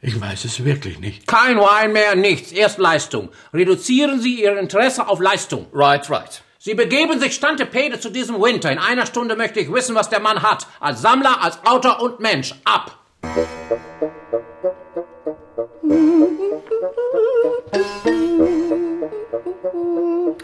Ich 0.00 0.18
weiß 0.18 0.46
es 0.46 0.64
wirklich 0.64 0.98
nicht. 0.98 1.26
Kein 1.26 1.58
Wein 1.58 1.92
mehr, 1.92 2.14
nichts. 2.14 2.50
Erst 2.50 2.78
Leistung. 2.78 3.28
Reduzieren 3.52 4.20
Sie 4.20 4.42
Ihr 4.42 4.58
Interesse 4.58 5.06
auf 5.06 5.20
Leistung. 5.20 5.66
Right, 5.72 6.08
right. 6.10 6.42
Sie 6.58 6.74
begeben 6.74 7.20
sich 7.20 7.34
Stantepede 7.34 8.00
zu 8.00 8.08
diesem 8.08 8.40
Winter. 8.40 8.72
In 8.72 8.78
einer 8.78 9.04
Stunde 9.04 9.36
möchte 9.36 9.60
ich 9.60 9.70
wissen, 9.70 9.94
was 9.94 10.08
der 10.08 10.20
Mann 10.20 10.42
hat. 10.42 10.66
Als 10.80 11.02
Sammler, 11.02 11.42
als 11.42 11.58
Autor 11.66 12.00
und 12.00 12.20
Mensch. 12.20 12.54
Ab! 12.64 13.03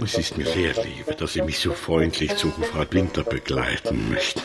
Es 0.03 0.19
ist 0.19 0.37
mir 0.37 0.47
sehr 0.47 0.73
lieb, 0.83 1.17
dass 1.19 1.35
Sie 1.35 1.43
mich 1.43 1.61
so 1.61 1.73
freundlich 1.73 2.35
zu 2.35 2.51
Frau 2.51 2.85
Winter 2.91 3.23
begleiten 3.23 4.11
möchten. 4.11 4.41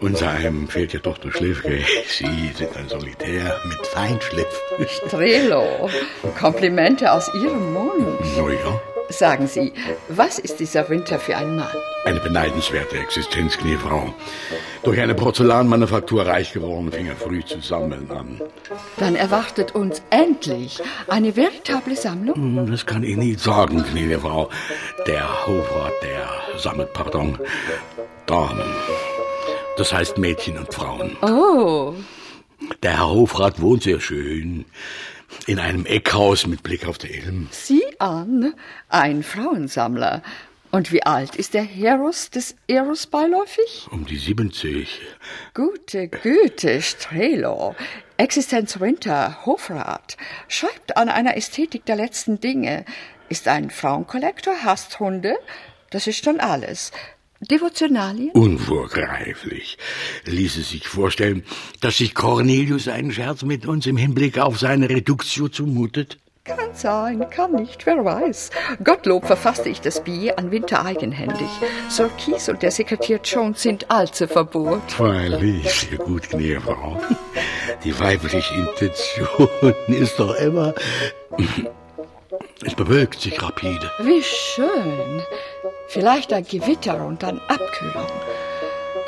Unser 0.00 0.30
einem 0.30 0.68
fehlt 0.68 0.92
ja 0.92 1.00
doch 1.00 1.18
der 1.18 1.32
Schläfke. 1.32 1.80
Sie 2.06 2.52
sind 2.54 2.76
ein 2.76 2.88
Solitär 2.88 3.60
mit 3.64 3.86
Feinschliff. 3.88 4.60
Strelo, 5.06 5.90
Komplimente 6.38 7.10
aus 7.10 7.28
Ihrem 7.34 7.72
Mund. 7.72 8.20
Na 8.36 8.48
ja. 8.48 8.95
Sagen 9.08 9.46
Sie, 9.46 9.72
was 10.08 10.38
ist 10.38 10.58
dieser 10.58 10.88
Winter 10.88 11.18
für 11.18 11.36
ein 11.36 11.56
Mann? 11.56 11.68
Eine 12.04 12.20
beneidenswerte 12.20 12.98
Existenz, 12.98 13.56
Kniefrau. 13.56 14.12
Durch 14.82 15.00
eine 15.00 15.14
Porzellanmanufaktur 15.14 16.26
reich 16.26 16.52
geworden, 16.52 16.90
fing 16.90 17.06
er 17.06 17.16
früh 17.16 17.44
zu 17.44 17.60
sammeln 17.60 18.10
an. 18.10 18.40
Dann 18.96 19.14
erwartet 19.14 19.74
uns 19.74 20.02
endlich 20.10 20.80
eine 21.08 21.36
veritable 21.36 21.96
Sammlung? 21.96 22.34
Hm, 22.34 22.70
das 22.70 22.86
kann 22.86 23.04
ich 23.04 23.16
nicht 23.16 23.40
sagen, 23.40 23.84
gnädige 23.84 24.20
Frau. 24.20 24.50
Der 25.06 25.46
Hofrat, 25.46 25.92
der 26.02 26.58
sammelt, 26.58 26.92
pardon, 26.92 27.38
Damen. 28.26 28.74
Das 29.76 29.92
heißt 29.92 30.18
Mädchen 30.18 30.58
und 30.58 30.72
Frauen. 30.74 31.16
Oh. 31.22 31.94
Der 32.82 32.98
Herr 32.98 33.10
Hofrat 33.10 33.60
wohnt 33.60 33.84
sehr 33.84 34.00
schön 34.00 34.64
in 35.46 35.58
einem 35.58 35.86
Eckhaus 35.86 36.46
mit 36.46 36.62
Blick 36.62 36.88
auf 36.88 36.98
die 36.98 37.08
Ilm. 37.08 37.48
Sieh 37.50 37.82
an, 38.00 38.54
ein 38.88 39.22
Frauensammler. 39.22 40.22
Und 40.70 40.92
wie 40.92 41.02
alt 41.04 41.36
ist 41.36 41.54
der 41.54 41.62
Heros 41.62 42.30
des 42.30 42.56
Eros 42.66 43.06
beiläufig? 43.06 43.86
Um 43.90 44.04
die 44.04 44.18
70. 44.18 45.00
Gute 45.54 46.08
Güte, 46.08 46.82
Strelo. 46.82 47.74
Existenz 48.18 48.80
Winter, 48.80 49.46
Hofrat, 49.46 50.16
schreibt 50.48 50.96
an 50.96 51.08
einer 51.08 51.36
Ästhetik 51.36 51.84
der 51.86 51.96
letzten 51.96 52.40
Dinge. 52.40 52.84
Ist 53.28 53.48
ein 53.48 53.70
Frauenkollektor, 53.70 54.64
hasst 54.64 55.00
Hunde. 55.00 55.36
Das 55.90 56.06
ist 56.06 56.24
schon 56.24 56.40
alles. 56.40 56.92
Devotionalien? 57.40 58.30
Unvorgreiflich. 58.30 59.78
Ließe 60.24 60.62
sich 60.62 60.88
vorstellen, 60.88 61.44
dass 61.80 61.98
sich 61.98 62.14
Cornelius 62.14 62.88
einen 62.88 63.12
Scherz 63.12 63.42
mit 63.42 63.66
uns 63.66 63.86
im 63.86 63.96
Hinblick 63.96 64.38
auf 64.38 64.58
seine 64.58 64.88
Reduktio 64.88 65.48
zumutet? 65.48 66.18
Kann 66.46 66.74
sein, 66.74 67.28
kann 67.30 67.52
nicht, 67.52 67.86
wer 67.86 68.04
weiß. 68.04 68.50
Gottlob 68.84 69.26
verfasste 69.26 69.68
ich 69.68 69.80
das 69.80 70.04
Billet 70.04 70.38
an 70.38 70.52
Winter 70.52 70.84
eigenhändig. 70.84 71.48
Sir 71.88 72.08
Keys 72.18 72.48
und 72.48 72.62
der 72.62 72.70
Sekretär 72.70 73.18
Jones 73.24 73.62
sind 73.62 73.90
allzu 73.90 74.28
verbohrt. 74.28 74.92
Freilich, 74.92 75.68
sehr 75.72 75.98
gut, 75.98 76.30
gnädige 76.30 76.60
Frau. 76.60 77.00
Die 77.82 77.98
weibliche 77.98 78.54
Intention 78.54 79.74
ist 79.88 80.18
doch 80.20 80.34
immer... 80.36 80.72
Es 82.64 82.74
bewölkt 82.74 83.20
sich 83.20 83.42
rapide. 83.42 83.90
Wie 84.00 84.22
schön. 84.22 85.22
Vielleicht 85.88 86.32
ein 86.32 86.44
Gewitter 86.44 87.04
und 87.04 87.22
dann 87.22 87.40
Abkühlung. 87.48 88.06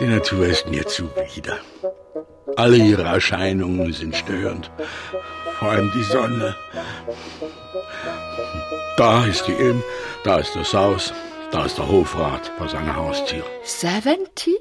Die 0.00 0.06
Natur 0.06 0.46
ist 0.46 0.68
mir 0.68 0.86
zuwider. 0.86 1.58
Alle 2.56 2.76
ihre 2.76 3.04
Erscheinungen 3.04 3.92
sind 3.92 4.16
störend. 4.16 4.70
Vor 5.58 5.70
allem 5.70 5.90
die 5.92 6.04
Sonne. 6.04 6.54
Da 8.96 9.26
ist 9.26 9.46
die 9.46 9.52
Ilm, 9.52 9.82
da 10.24 10.38
ist 10.38 10.54
das 10.54 10.72
Haus, 10.72 11.12
da 11.50 11.64
ist 11.64 11.78
der 11.78 11.88
Hofrat 11.88 12.52
vor 12.58 12.68
seiner 12.68 12.94
Haustür. 12.94 13.44
Seventy? 13.64 14.56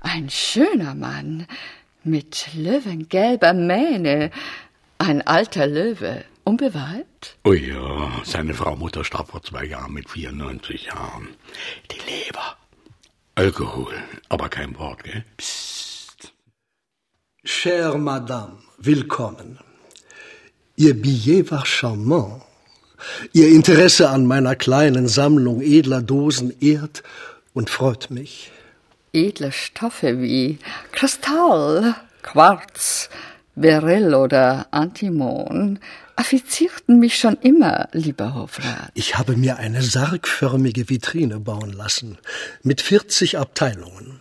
Ein 0.00 0.30
schöner 0.30 0.94
Mann 0.94 1.46
mit 2.04 2.48
löwengelber 2.54 3.52
Mähne. 3.52 4.30
Ein 4.98 5.26
alter 5.26 5.66
Löwe. 5.66 6.24
Unbewahrt? 6.44 7.36
Oh 7.44 7.52
ja, 7.52 8.10
seine 8.24 8.54
Frau 8.54 8.76
Mutter 8.76 9.04
starb 9.04 9.28
vor 9.28 9.42
zwei 9.42 9.64
Jahren 9.64 9.92
mit 9.92 10.08
94 10.08 10.86
Jahren. 10.86 11.28
Die 11.90 11.98
Leber. 12.10 12.56
Alkohol, 13.34 13.94
aber 14.28 14.48
kein 14.48 14.76
Wort, 14.78 15.04
gell? 15.04 15.24
Psst. 15.36 16.32
Chère 17.44 17.98
Madame, 17.98 18.58
willkommen. 18.78 19.58
Ihr 20.80 20.94
Billet 20.94 21.50
war 21.50 21.66
charmant. 21.66 22.40
Ihr 23.34 23.48
Interesse 23.48 24.08
an 24.08 24.24
meiner 24.24 24.56
kleinen 24.56 25.08
Sammlung 25.08 25.60
edler 25.60 26.00
Dosen 26.00 26.54
ehrt 26.58 27.02
und 27.52 27.68
freut 27.68 28.10
mich. 28.10 28.50
Edle 29.12 29.52
Stoffe 29.52 30.22
wie 30.22 30.58
Kristall, 30.92 31.96
Quarz, 32.22 33.10
Beryl 33.54 34.14
oder 34.14 34.68
Antimon 34.70 35.80
affizierten 36.16 36.98
mich 36.98 37.18
schon 37.18 37.36
immer, 37.42 37.90
lieber 37.92 38.34
Hofrat. 38.34 38.90
Ich 38.94 39.18
habe 39.18 39.36
mir 39.36 39.58
eine 39.58 39.82
sargförmige 39.82 40.88
Vitrine 40.88 41.40
bauen 41.40 41.74
lassen 41.74 42.16
mit 42.62 42.80
40 42.80 43.36
Abteilungen. 43.36 44.20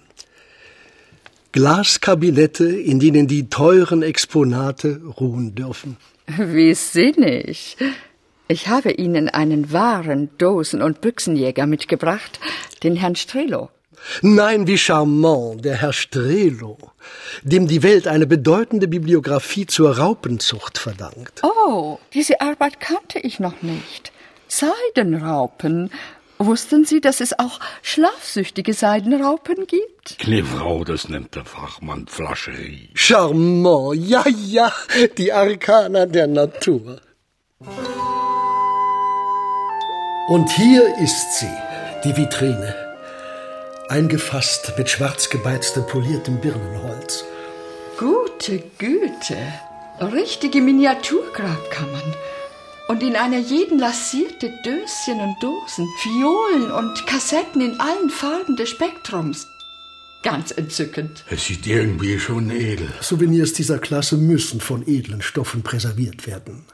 Glaskabinette, 1.54 2.66
in 2.66 3.00
denen 3.00 3.28
die 3.28 3.50
teuren 3.50 4.04
Exponate 4.04 5.00
ruhen 5.22 5.56
dürfen. 5.56 5.96
Wie 6.38 6.76
sinnig. 6.76 7.76
Ich 8.48 8.68
habe 8.68 8.92
Ihnen 8.92 9.30
einen 9.30 9.72
wahren 9.72 10.30
Dosen- 10.38 10.84
und 10.84 11.02
Büchsenjäger 11.02 11.66
mitgebracht, 11.66 12.40
den 12.84 12.96
Herrn 12.96 13.16
Strelo. 13.16 13.70
Nein, 14.22 14.66
wie 14.66 14.78
charmant, 14.78 15.66
der 15.66 15.76
Herr 15.76 15.92
Strelo, 15.92 16.78
dem 17.44 17.68
die 17.68 17.84
Welt 17.84 18.08
eine 18.08 18.28
bedeutende 18.28 18.88
Bibliographie 18.88 19.66
zur 19.66 19.98
Raupenzucht 19.98 20.78
verdankt. 20.78 21.42
Oh, 21.44 21.98
diese 22.14 22.40
Arbeit 22.40 22.80
kannte 22.80 23.20
ich 23.20 23.40
noch 23.40 23.62
nicht. 23.62 24.12
Seidenraupen. 24.48 25.92
Wussten 26.42 26.86
Sie, 26.86 27.02
dass 27.02 27.20
es 27.20 27.38
auch 27.38 27.60
schlafsüchtige 27.82 28.74
Seidenraupen 28.74 29.68
gibt? 29.68 30.20
Knefrau, 30.20 30.86
das 30.86 31.10
nennt 31.10 31.36
der 31.36 31.44
Fachmann 31.44 32.08
Flascherie. 32.08 32.90
Charmant, 32.94 33.96
ja, 33.96 34.24
ja, 34.46 34.72
die 35.18 35.34
Arkana 35.34 36.06
der 36.06 36.28
Natur. 36.28 37.02
Und 40.30 40.50
hier 40.52 40.98
ist 41.04 41.40
sie, 41.40 41.54
die 42.06 42.16
Vitrine 42.16 42.74
eingefasst 43.90 44.74
mit 44.78 44.90
schwarz 44.90 45.30
gebeiztem 45.30 45.86
poliertem 45.88 46.40
Birnenholz. 46.40 47.26
Gute 47.98 48.64
Güte, 48.78 49.38
richtige 50.00 50.62
Miniaturgrabkammern. 50.62 52.14
Und 52.90 53.04
in 53.04 53.16
einer 53.16 53.38
jeden 53.38 53.78
lassierte 53.78 54.52
Döschen 54.66 55.20
und 55.20 55.36
Dosen, 55.44 55.86
Violen 56.02 56.72
und 56.72 57.06
Kassetten 57.06 57.62
in 57.62 57.80
allen 57.80 58.10
Farben 58.10 58.56
des 58.56 58.70
Spektrums. 58.70 59.48
Ganz 60.24 60.50
entzückend. 60.50 61.24
Es 61.30 61.46
sieht 61.46 61.68
irgendwie 61.68 62.20
schon 62.20 62.50
edel. 62.50 62.92
Souvenirs 63.00 63.54
dieser 63.54 63.78
Klasse 63.78 64.18
müssen 64.18 64.60
von 64.60 64.88
edlen 64.88 65.22
Stoffen 65.22 65.62
präserviert 65.62 66.26
werden. 66.26 66.66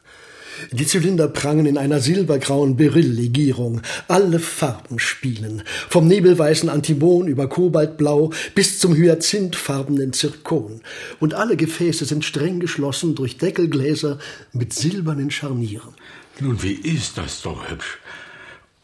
Die 0.71 0.85
Zylinder 0.85 1.27
prangen 1.27 1.65
in 1.65 1.77
einer 1.77 1.99
silbergrauen 1.99 2.75
Beryllegierung. 2.75 3.81
Alle 4.07 4.39
Farben 4.39 4.99
spielen. 4.99 5.63
Vom 5.89 6.07
nebelweißen 6.07 6.69
Antimon 6.69 7.27
über 7.27 7.47
Kobaltblau 7.47 8.31
bis 8.53 8.79
zum 8.79 8.95
hyazinthfarbenen 8.95 10.13
Zirkon. 10.13 10.81
Und 11.19 11.33
alle 11.33 11.57
Gefäße 11.57 12.05
sind 12.05 12.25
streng 12.25 12.59
geschlossen 12.59 13.15
durch 13.15 13.37
Deckelgläser 13.37 14.19
mit 14.53 14.73
silbernen 14.73 15.31
Scharnieren. 15.31 15.93
Nun, 16.39 16.61
wie 16.63 16.73
ist 16.73 17.17
das 17.17 17.41
doch 17.41 17.69
hübsch. 17.69 17.99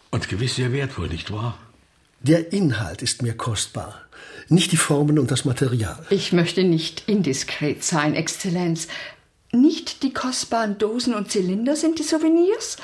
Und 0.09 0.29
gewiss 0.29 0.55
sehr 0.55 0.73
wertvoll, 0.73 1.07
nicht 1.07 1.31
wahr? 1.31 1.57
Der 2.21 2.53
Inhalt 2.53 3.01
ist 3.01 3.23
mir 3.23 3.33
kostbar, 3.33 3.99
nicht 4.47 4.71
die 4.71 4.77
Formen 4.77 5.17
und 5.17 5.31
das 5.31 5.43
Material. 5.43 6.05
Ich 6.11 6.33
möchte 6.33 6.63
nicht 6.63 7.03
indiskret 7.07 7.83
sein, 7.83 8.13
Exzellenz. 8.13 8.87
Nicht 9.53 10.03
die 10.03 10.13
kostbaren 10.13 10.77
Dosen 10.77 11.13
und 11.13 11.29
Zylinder 11.29 11.75
sind 11.75 11.99
die 11.99 12.03
Souvenirs, 12.03 12.77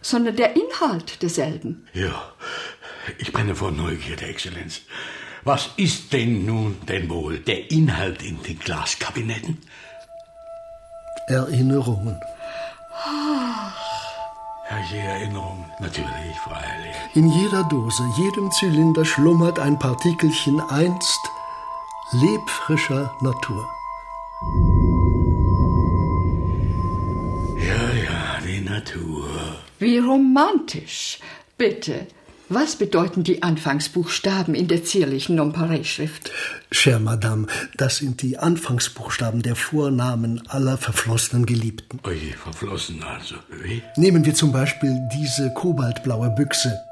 sondern 0.00 0.36
der 0.36 0.56
Inhalt 0.56 1.20
derselben. 1.22 1.86
Ja, 1.92 2.32
ich 3.18 3.32
brenne 3.32 3.54
vor 3.54 3.70
Neugierde, 3.70 4.24
Exzellenz. 4.24 4.80
Was 5.42 5.68
ist 5.76 6.14
denn 6.14 6.46
nun 6.46 6.78
denn 6.88 7.10
wohl 7.10 7.38
der 7.38 7.70
Inhalt 7.70 8.22
in 8.22 8.42
den 8.42 8.58
Glaskabinetten? 8.58 9.58
Erinnerungen. 11.26 12.18
Ja, 14.70 14.78
je 14.90 14.98
Erinnerung, 14.98 15.66
natürlich, 15.78 16.38
freilich. 16.42 16.96
In 17.14 17.30
jeder 17.30 17.64
Dose, 17.64 18.02
jedem 18.16 18.50
Zylinder 18.50 19.04
schlummert 19.04 19.58
ein 19.58 19.78
Partikelchen 19.78 20.60
einst 20.62 21.20
lebfrischer 22.12 23.14
Natur. 23.20 23.68
Wie 29.84 29.98
romantisch. 29.98 31.18
Bitte, 31.58 32.06
was 32.48 32.76
bedeuten 32.76 33.22
die 33.22 33.42
Anfangsbuchstaben 33.42 34.54
in 34.54 34.66
der 34.66 34.82
zierlichen 34.82 35.36
Nonpareil-Schrift? 35.36 36.30
Chère 36.72 37.00
Madame, 37.00 37.48
das 37.76 37.98
sind 37.98 38.22
die 38.22 38.38
Anfangsbuchstaben 38.38 39.42
der 39.42 39.56
Vornamen 39.56 40.42
aller 40.48 40.78
verflossenen 40.78 41.44
Geliebten. 41.44 42.00
Oje, 42.02 42.32
verflossen 42.32 43.02
also. 43.02 43.34
Wie? 43.62 43.82
Nehmen 43.96 44.24
wir 44.24 44.32
zum 44.32 44.52
Beispiel 44.52 44.98
diese 45.12 45.52
kobaltblaue 45.52 46.30
Büchse, 46.30 46.82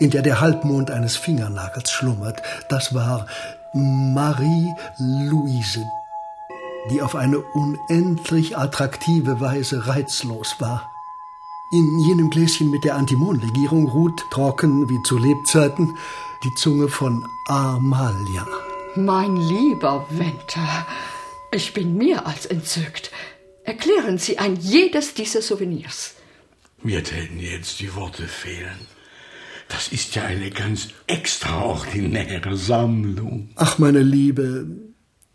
in 0.00 0.10
der 0.10 0.22
der 0.22 0.40
Halbmond 0.40 0.90
eines 0.90 1.16
Fingernagels 1.16 1.92
schlummert. 1.92 2.42
Das 2.68 2.92
war 2.94 3.28
Marie-Louise, 3.74 4.64
die 6.90 7.00
auf 7.00 7.14
eine 7.14 7.38
unendlich 7.38 8.58
attraktive 8.58 9.38
Weise 9.38 9.86
reizlos 9.86 10.56
war. 10.58 10.87
In 11.70 11.98
jenem 11.98 12.30
Gläschen 12.30 12.70
mit 12.70 12.84
der 12.84 12.96
Antimonlegierung 12.96 13.88
ruht, 13.88 14.24
trocken 14.30 14.88
wie 14.88 15.02
zu 15.02 15.18
Lebzeiten, 15.18 15.98
die 16.42 16.54
Zunge 16.54 16.88
von 16.88 17.26
Amalia. 17.46 18.46
Mein 18.96 19.36
lieber 19.36 20.06
Winter, 20.08 20.86
ich 21.52 21.74
bin 21.74 21.98
mehr 21.98 22.26
als 22.26 22.46
entzückt. 22.46 23.10
Erklären 23.64 24.16
Sie 24.16 24.38
ein 24.38 24.56
jedes 24.56 25.12
dieser 25.12 25.42
Souvenirs. 25.42 26.14
Mir 26.82 27.04
täten 27.04 27.38
jetzt 27.38 27.80
die 27.80 27.94
Worte 27.94 28.26
fehlen. 28.26 28.86
Das 29.68 29.88
ist 29.88 30.14
ja 30.14 30.24
eine 30.24 30.50
ganz 30.50 30.88
extraordinäre 31.06 32.56
Sammlung. 32.56 33.50
Ach, 33.56 33.76
meine 33.78 34.00
Liebe, 34.00 34.66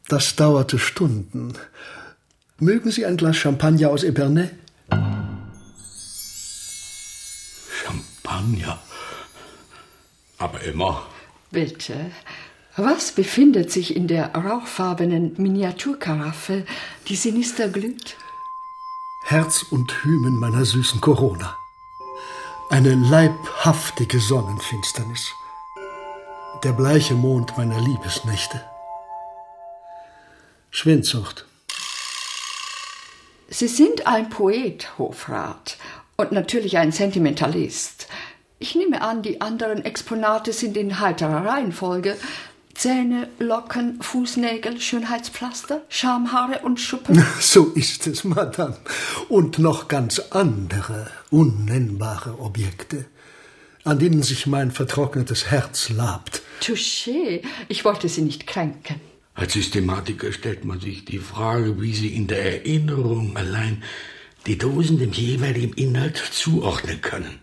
das 0.07 0.35
dauerte 0.35 0.79
Stunden. 0.79 1.53
Mögen 2.57 2.89
Sie 2.89 3.05
ein 3.05 3.17
Glas 3.17 3.37
Champagner 3.37 3.91
aus 3.91 4.03
Epernay? 4.03 4.49
Champagner. 8.23 8.79
Aber 10.37 10.61
immer. 10.61 11.05
Bitte. 11.51 12.11
Was 12.75 13.11
befindet 13.11 13.71
sich 13.71 13.95
in 13.95 14.07
der 14.07 14.33
rauchfarbenen 14.33 15.35
Miniaturkaraffe, 15.37 16.65
die 17.07 17.15
sinister 17.15 17.67
glüht? 17.69 18.15
Herz 19.25 19.63
und 19.69 20.03
Hymen 20.03 20.39
meiner 20.39 20.65
süßen 20.65 20.99
Corona. 21.01 21.55
Eine 22.69 22.95
leibhaftige 22.95 24.19
Sonnenfinsternis. 24.19 25.31
Der 26.63 26.71
bleiche 26.71 27.13
Mond 27.13 27.55
meiner 27.57 27.79
Liebesnächte. 27.79 28.61
Schwindsucht. 30.71 31.45
Sie 33.49 33.67
sind 33.67 34.07
ein 34.07 34.29
Poet, 34.29 34.97
Hofrat, 34.97 35.77
und 36.17 36.31
natürlich 36.31 36.77
ein 36.77 36.91
Sentimentalist. 36.91 38.07
Ich 38.59 38.75
nehme 38.75 39.01
an, 39.01 39.21
die 39.21 39.41
anderen 39.41 39.83
Exponate 39.83 40.53
sind 40.53 40.77
in 40.77 40.99
heiterer 40.99 41.45
Reihenfolge. 41.45 42.15
Zähne, 42.73 43.27
Locken, 43.37 44.01
Fußnägel, 44.01 44.79
Schönheitspflaster, 44.79 45.81
Schamhaare 45.89 46.59
und 46.63 46.79
Schuppen. 46.79 47.23
So 47.39 47.65
ist 47.65 48.07
es, 48.07 48.23
Madame. 48.23 48.77
Und 49.29 49.59
noch 49.59 49.87
ganz 49.87 50.19
andere, 50.31 51.07
unnennbare 51.29 52.39
Objekte, 52.39 53.05
an 53.83 53.99
denen 53.99 54.23
sich 54.23 54.47
mein 54.47 54.71
vertrocknetes 54.71 55.51
Herz 55.51 55.89
labt. 55.89 56.41
Touché, 56.61 57.43
ich 57.67 57.85
wollte 57.85 58.09
Sie 58.09 58.21
nicht 58.21 58.47
kränken. 58.47 58.99
Als 59.35 59.53
Systematiker 59.53 60.31
stellt 60.31 60.63
man 60.63 60.79
sich 60.79 61.05
die 61.05 61.19
Frage, 61.19 61.81
wie 61.81 61.93
Sie 61.93 62.15
in 62.15 62.27
der 62.27 62.59
Erinnerung 62.59 63.35
allein 63.35 63.83
die 64.45 64.57
Dosen 64.57 64.99
dem 64.99 65.11
jeweiligen 65.11 65.73
Inhalt 65.73 66.17
zuordnen 66.17 67.01
können. 67.01 67.39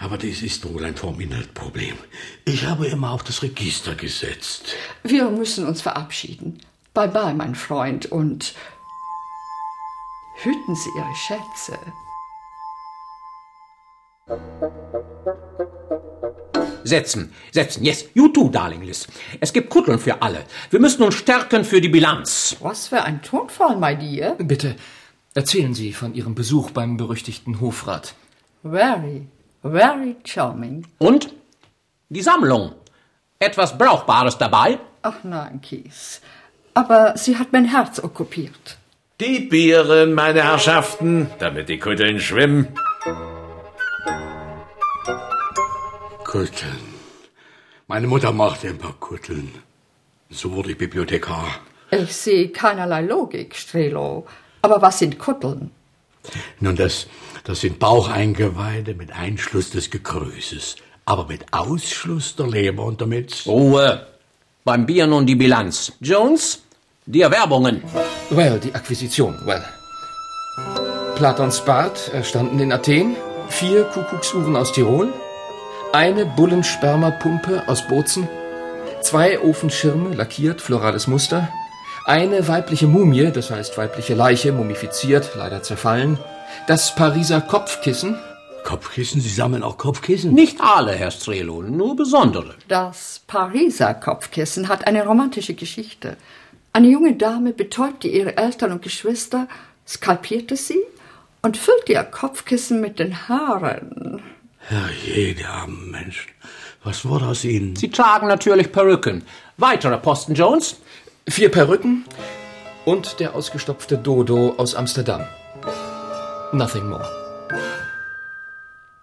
Aber 0.00 0.16
das 0.18 0.42
ist 0.42 0.68
wohl 0.68 0.84
ein 0.84 0.96
Forminhaltproblem. 0.96 1.94
Ich 2.44 2.64
habe 2.64 2.86
immer 2.86 3.12
auf 3.12 3.22
das 3.22 3.42
Register 3.42 3.94
gesetzt. 3.94 4.74
Wir 5.04 5.30
müssen 5.30 5.66
uns 5.66 5.82
verabschieden. 5.82 6.58
Bye 6.94 7.08
bye, 7.08 7.34
mein 7.34 7.54
Freund, 7.54 8.06
und 8.06 8.54
hüten 10.42 10.74
Sie 10.74 10.90
Ihre 10.96 11.14
Schätze. 11.14 11.78
Setzen, 16.82 17.32
setzen, 17.52 17.84
yes, 17.84 18.06
you 18.14 18.28
too, 18.28 18.48
darling 18.48 18.82
Liz. 18.82 19.06
Es 19.40 19.52
gibt 19.52 19.68
Kutteln 19.68 19.98
für 19.98 20.22
alle. 20.22 20.44
Wir 20.70 20.80
müssen 20.80 21.02
uns 21.02 21.14
stärken 21.14 21.64
für 21.64 21.80
die 21.80 21.88
Bilanz. 21.88 22.56
Was 22.60 22.88
für 22.88 23.02
ein 23.02 23.22
Tonfall, 23.22 23.76
my 23.76 23.96
dear. 23.96 24.34
Bitte, 24.36 24.74
erzählen 25.34 25.74
Sie 25.74 25.92
von 25.92 26.14
Ihrem 26.14 26.34
Besuch 26.34 26.70
beim 26.70 26.96
berüchtigten 26.96 27.60
Hofrat. 27.60 28.14
Very, 28.62 29.26
very 29.62 30.16
charming. 30.24 30.86
Und? 30.98 31.34
Die 32.08 32.22
Sammlung. 32.22 32.72
Etwas 33.38 33.78
Brauchbares 33.78 34.38
dabei? 34.38 34.78
Ach 35.02 35.22
nein, 35.22 35.60
Kies. 35.60 36.20
Aber 36.74 37.16
sie 37.16 37.36
hat 37.38 37.52
mein 37.52 37.66
Herz 37.66 38.02
okkupiert. 38.02 38.78
Die 39.20 39.40
Biere, 39.40 40.06
meine 40.06 40.42
Herrschaften, 40.42 41.28
damit 41.38 41.68
die 41.68 41.78
Kutteln 41.78 42.20
schwimmen. 42.20 42.68
Kutteln. 46.24 46.94
Meine 47.86 48.06
Mutter 48.06 48.32
machte 48.32 48.68
ein 48.68 48.78
paar 48.78 48.94
Kutteln. 49.00 49.50
So 50.30 50.52
wurde 50.52 50.72
ich 50.72 50.78
Bibliothekar. 50.78 51.48
Ich 51.90 52.14
sehe 52.14 52.50
keinerlei 52.50 53.02
Logik, 53.02 53.56
Strelo. 53.56 54.26
Aber 54.68 54.82
was 54.82 54.98
sind 54.98 55.18
Kutteln? 55.18 55.70
Nun, 56.60 56.76
das, 56.76 57.06
das 57.44 57.62
sind 57.62 57.78
Baucheingeweide 57.78 58.92
mit 58.94 59.12
Einschluss 59.12 59.70
des 59.70 59.90
Gekröses, 59.90 60.76
aber 61.06 61.24
mit 61.24 61.54
Ausschluss 61.54 62.36
der 62.36 62.48
Leber 62.48 62.84
und 62.84 63.00
der 63.00 63.08
Milz. 63.08 63.46
Ruhe. 63.46 64.06
Beim 64.64 64.84
Bier 64.84 65.06
nun 65.06 65.24
die 65.24 65.36
Bilanz. 65.36 65.92
Jones, 66.00 66.60
die 67.06 67.22
Erwerbungen. 67.22 67.82
Well, 68.28 68.60
die 68.62 68.74
Akquisition, 68.74 69.40
well. 69.46 69.64
Platons 71.16 71.64
Bart 71.64 72.10
erstanden 72.12 72.58
in 72.58 72.70
Athen, 72.70 73.16
vier 73.48 73.84
Kuckucksuhren 73.84 74.54
aus 74.54 74.72
Tirol, 74.72 75.08
eine 75.94 76.26
Bullenspermapumpe 76.26 77.66
aus 77.68 77.88
Bozen, 77.88 78.28
zwei 79.00 79.40
Ofenschirme, 79.40 80.14
lackiert, 80.14 80.60
florales 80.60 81.06
Muster, 81.06 81.48
eine 82.08 82.48
weibliche 82.48 82.86
Mumie, 82.86 83.30
das 83.30 83.50
heißt 83.50 83.76
weibliche 83.76 84.14
Leiche, 84.14 84.50
mumifiziert, 84.52 85.32
leider 85.36 85.62
zerfallen, 85.62 86.18
das 86.66 86.94
Pariser 86.94 87.42
Kopfkissen, 87.42 88.18
Kopfkissen? 88.64 89.20
Sie 89.20 89.28
sammeln 89.28 89.62
auch 89.62 89.76
Kopfkissen? 89.76 90.32
Nicht 90.32 90.60
alle, 90.60 90.92
Herr 90.92 91.10
Strelo, 91.10 91.62
nur 91.62 91.96
besondere. 91.96 92.54
Das 92.66 93.20
Pariser 93.26 93.92
Kopfkissen 93.92 94.68
hat 94.68 94.86
eine 94.86 95.06
romantische 95.06 95.52
Geschichte. 95.54 96.16
Eine 96.72 96.88
junge 96.88 97.14
Dame 97.14 97.52
betäubte 97.52 98.08
ihre 98.08 98.38
Eltern 98.38 98.72
und 98.72 98.82
Geschwister, 98.82 99.46
skalpierte 99.86 100.56
sie 100.56 100.80
und 101.42 101.58
füllte 101.58 101.92
ihr 101.92 102.04
Kopfkissen 102.04 102.80
mit 102.80 102.98
den 102.98 103.28
Haaren. 103.28 104.22
Herrje, 104.60 105.34
die 105.34 105.44
armen 105.44 105.90
Menschen. 105.90 106.30
Was 106.84 107.04
wurde 107.04 107.26
aus 107.26 107.44
ihnen? 107.44 107.76
Sie 107.76 107.90
tragen 107.90 108.28
natürlich 108.28 108.72
Perücken. 108.72 109.24
Weitere 109.58 109.98
Posten, 109.98 110.34
Jones? 110.34 110.76
Vier 111.30 111.50
Perücken 111.50 112.04
und 112.84 113.20
der 113.20 113.34
ausgestopfte 113.34 113.98
Dodo 113.98 114.54
aus 114.56 114.74
Amsterdam. 114.74 115.26
Nothing 116.52 116.88
more. 116.88 117.08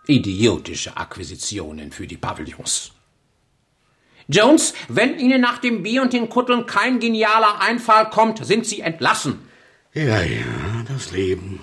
Idiotische 0.08 0.98
Akquisitionen 0.98 1.92
für 1.92 2.08
die 2.08 2.18
Pavillons. 2.18 2.92
Jones, 4.28 4.74
wenn 4.88 5.20
Ihnen 5.20 5.42
nach 5.42 5.60
dem 5.60 5.84
Bier 5.84 6.02
und 6.02 6.14
den 6.14 6.30
Kutteln 6.30 6.66
kein 6.66 7.00
genialer 7.00 7.62
Einfall 7.62 8.10
kommt, 8.10 8.44
sind 8.44 8.66
Sie 8.66 8.82
entlassen. 8.82 9.40
Ja, 9.94 10.22
ja, 10.22 10.84
das 10.88 11.12
Leben. 11.12 11.60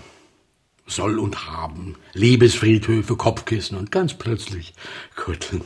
Soll 0.87 1.19
und 1.19 1.47
haben. 1.51 1.97
Liebesfriedhöfe, 2.13 3.17
Kopfkissen 3.17 3.77
und 3.77 3.91
ganz 3.91 4.15
plötzlich 4.15 4.75
Kutteln. 5.17 5.65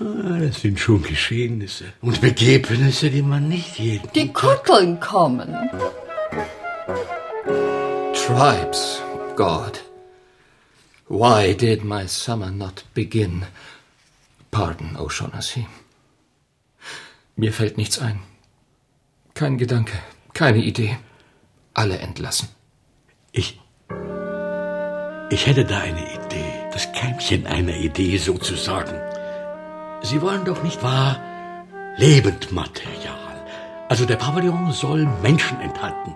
Ah, 0.00 0.38
Das 0.40 0.60
sind 0.60 0.78
schon 0.78 1.02
Geschehnisse 1.02 1.84
und 2.02 2.20
Begebnisse, 2.20 3.10
die 3.10 3.22
man 3.22 3.48
nicht 3.48 3.78
jeden 3.78 4.10
Die 4.14 4.32
Kutteln 4.32 5.00
kommen. 5.00 5.54
Tribes, 8.14 9.00
God. 9.36 9.82
Why 11.08 11.54
did 11.54 11.84
my 11.84 12.06
summer 12.08 12.50
not 12.50 12.84
begin? 12.94 13.44
Pardon, 14.50 14.96
O'Shaughnessy. 14.96 15.66
Mir 17.36 17.52
fällt 17.52 17.76
nichts 17.76 17.98
ein. 17.98 18.20
Kein 19.34 19.58
Gedanke, 19.58 19.98
keine 20.32 20.58
Idee. 20.58 20.96
Alle 21.74 21.98
entlassen. 21.98 22.48
Ich. 23.32 23.60
Ich 25.30 25.46
hätte 25.46 25.64
da 25.64 25.78
eine 25.80 26.02
Idee. 26.14 26.52
Das 26.72 26.90
Keimchen 26.92 27.46
einer 27.46 27.76
Idee 27.76 28.16
sozusagen. 28.16 28.94
Sie 30.06 30.22
wollen 30.22 30.44
doch 30.44 30.62
nicht 30.62 30.84
wahr 30.84 31.20
Lebendmaterial. 31.96 33.44
Also 33.88 34.04
der 34.04 34.14
Pavillon 34.14 34.70
soll 34.70 35.08
Menschen 35.20 35.60
enthalten. 35.60 36.14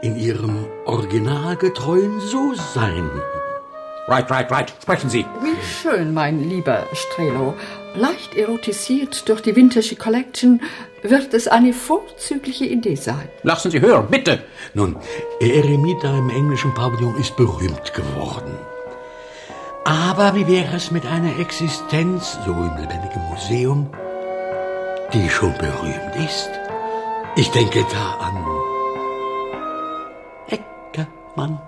In 0.00 0.14
ihrem 0.16 0.66
originalgetreuen 0.84 2.20
So-Sein. 2.20 3.10
Right, 4.06 4.30
right, 4.30 4.48
right. 4.52 4.72
Sprechen 4.80 5.10
Sie. 5.10 5.26
Wie 5.42 5.56
schön, 5.82 6.14
mein 6.14 6.48
lieber 6.48 6.86
Strelo. 6.92 7.54
Leicht 7.96 8.36
erotisiert 8.36 9.28
durch 9.28 9.40
die 9.40 9.56
Vintage 9.56 9.96
Collection 9.96 10.60
wird 11.02 11.34
es 11.34 11.48
eine 11.48 11.72
vorzügliche 11.72 12.66
Idee 12.66 12.94
sein. 12.94 13.28
Lassen 13.42 13.72
Sie 13.72 13.80
hören, 13.80 14.06
bitte. 14.08 14.44
Nun, 14.74 14.96
Eremita 15.40 16.16
im 16.16 16.30
englischen 16.30 16.72
Pavillon 16.74 17.16
ist 17.16 17.36
berühmt 17.36 17.92
geworden. 17.92 18.56
Aber 19.86 20.34
wie 20.34 20.48
wäre 20.48 20.74
es 20.74 20.90
mit 20.90 21.06
einer 21.06 21.38
Existenz, 21.38 22.36
so 22.44 22.50
im 22.50 22.76
lebendigen 22.76 23.22
Museum, 23.30 23.88
die 25.12 25.28
schon 25.30 25.56
berühmt 25.58 26.16
ist? 26.16 26.50
Ich 27.36 27.52
denke 27.52 27.86
da 27.92 28.14
an 28.14 28.44
Eckermann. 30.48 31.60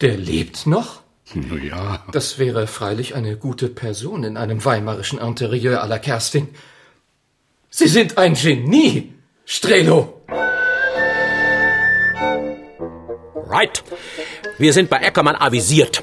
Der 0.00 0.16
lebt 0.16 0.68
noch? 0.68 1.00
Ja. 1.34 2.04
Das 2.12 2.38
wäre 2.38 2.68
freilich 2.68 3.16
eine 3.16 3.36
gute 3.36 3.68
Person 3.68 4.22
in 4.22 4.36
einem 4.36 4.64
weimarischen 4.64 5.18
Interieur 5.18 5.82
à 5.82 5.88
la 5.88 5.98
Kerstin. 5.98 6.46
Sie 7.70 7.88
sind 7.88 8.18
ein 8.18 8.34
Genie, 8.34 9.14
Strelo. 9.44 10.21
Right. 13.52 13.82
Wir 14.56 14.72
sind 14.72 14.88
bei 14.88 15.06
Ackermann 15.06 15.36
avisiert. 15.36 16.02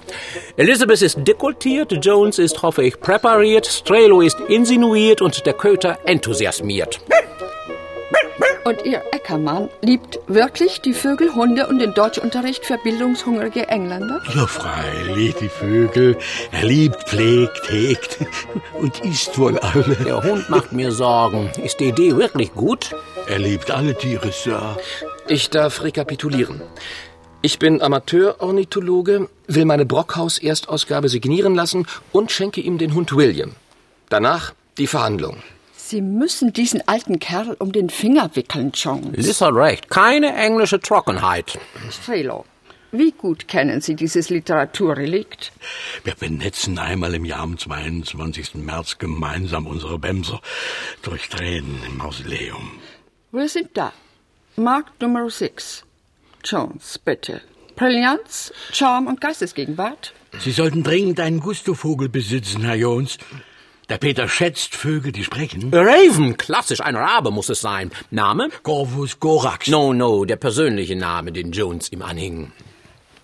Elizabeth 0.56 1.02
ist 1.02 1.18
dekoltiert, 1.28 1.94
Jones 2.06 2.38
ist, 2.38 2.62
hoffe 2.62 2.84
ich, 2.84 3.00
präpariert, 3.00 3.66
Strelo 3.66 4.22
ist 4.22 4.40
insinuiert 4.48 5.22
und 5.22 5.46
der 5.48 5.54
Köter 5.54 5.98
enthusiasmiert. 6.06 7.00
Und 8.66 8.86
Ihr 8.86 9.02
Eckermann 9.12 9.70
liebt 9.82 10.20
wirklich 10.28 10.82
die 10.82 10.94
Vögel, 10.94 11.34
Hunde 11.34 11.66
und 11.66 11.80
den 11.80 11.96
Deutschunterricht 11.96 12.66
für 12.66 12.78
bildungshungrige 12.78 13.68
Engländer? 13.68 14.22
Ja, 14.36 14.46
freilich, 14.46 15.34
die 15.36 15.50
Vögel. 15.50 16.18
Er 16.52 16.66
liebt, 16.66 17.10
pflegt, 17.10 17.72
hegt 17.72 18.20
und 18.80 19.00
isst 19.00 19.40
wohl 19.40 19.58
alle. 19.58 19.96
Der 20.06 20.22
Hund 20.22 20.52
macht 20.52 20.72
mir 20.72 20.92
Sorgen. 20.92 21.50
Ist 21.64 21.80
die 21.80 21.86
Idee 21.86 22.16
wirklich 22.16 22.54
gut? 22.54 22.96
Er 23.28 23.40
liebt 23.40 23.72
alle 23.72 23.96
Tiere, 23.96 24.32
Sir. 24.32 24.78
Ich 25.28 25.50
darf 25.50 25.84
rekapitulieren. 25.84 26.62
Ich 27.42 27.58
bin 27.58 27.82
Amateur-Ornithologe, 27.82 29.30
will 29.48 29.64
meine 29.64 29.86
Brockhaus-Erstausgabe 29.86 31.08
signieren 31.08 31.56
lassen 31.56 31.88
und 32.12 32.32
schenke 32.32 32.60
ihm 32.60 32.78
den 32.78 32.94
Hund 32.94 33.16
William. 33.16 33.54
Danach 34.10 34.54
die 34.78 34.88
Verhandlung. 34.88 35.38
Sie 35.74 36.02
müssen 36.02 36.52
diesen 36.52 36.86
alten 36.86 37.18
Kerl 37.20 37.56
um 37.58 37.72
den 37.72 37.90
Finger 37.90 38.30
wickeln, 38.34 38.72
Jones. 38.74 39.16
Liz 39.26 39.40
hat 39.40 39.54
recht. 39.54 39.90
Keine 39.90 40.36
englische 40.36 40.82
Trockenheit. 40.82 41.58
Strelo, 41.90 42.44
wie 42.92 43.12
gut 43.14 43.48
kennen 43.48 43.80
Sie 43.80 43.96
dieses 43.96 44.30
Literaturrelikt? 44.30 45.54
Wir 46.04 46.16
benetzen 46.16 46.78
einmal 46.78 47.14
im 47.16 47.24
Jahr 47.24 47.40
am 47.40 47.58
22. 47.58 48.56
März 48.56 48.98
gemeinsam 48.98 49.66
unsere 49.66 49.98
Bämser 49.98 50.42
durch 51.04 51.30
Tränen 51.30 51.80
im 51.88 51.98
Mausoleum. 51.98 52.80
Wir 53.32 53.48
sind 53.48 53.70
da. 53.76 53.94
Markt 54.58 55.02
Nummer 55.02 55.30
6. 55.30 55.86
Jones, 56.44 57.00
bitte. 57.00 57.42
Brillanz, 57.76 58.54
Charme 58.74 59.08
und 59.08 59.22
Geistesgegenwart? 59.22 60.14
Sie 60.40 60.52
sollten 60.52 60.84
dringend 60.84 61.20
einen 61.20 61.40
Gusto-Vogel 61.40 62.10
besitzen, 62.10 62.64
Herr 62.64 62.76
Jones. 62.76 63.18
Der 63.90 63.98
Peter 63.98 64.28
schätzt 64.28 64.76
Vögel, 64.76 65.12
die 65.12 65.24
sprechen. 65.24 65.72
Raven, 65.74 66.38
klassisch, 66.38 66.82
ein 66.82 66.96
Rabe 66.96 67.32
muss 67.32 67.50
es 67.50 67.62
sein. 67.62 67.90
Name? 68.12 68.50
Corvus 68.62 69.20
Corax. 69.20 69.68
No, 69.68 69.94
no, 69.94 70.26
der 70.26 70.36
persönliche 70.36 70.96
Name, 70.96 71.32
den 71.32 71.52
Jones 71.52 71.92
ihm 71.92 72.04
anhing. 72.04 72.52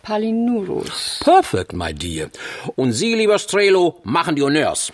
Palinurus. 0.01 1.20
Perfect, 1.24 1.74
my 1.74 1.93
dear. 1.93 2.30
Und 2.76 2.93
Sie, 2.93 3.13
lieber 3.13 3.38
Strelo, 3.38 3.99
machen 4.03 4.36
die 4.36 4.41
Honneurs. 4.41 4.91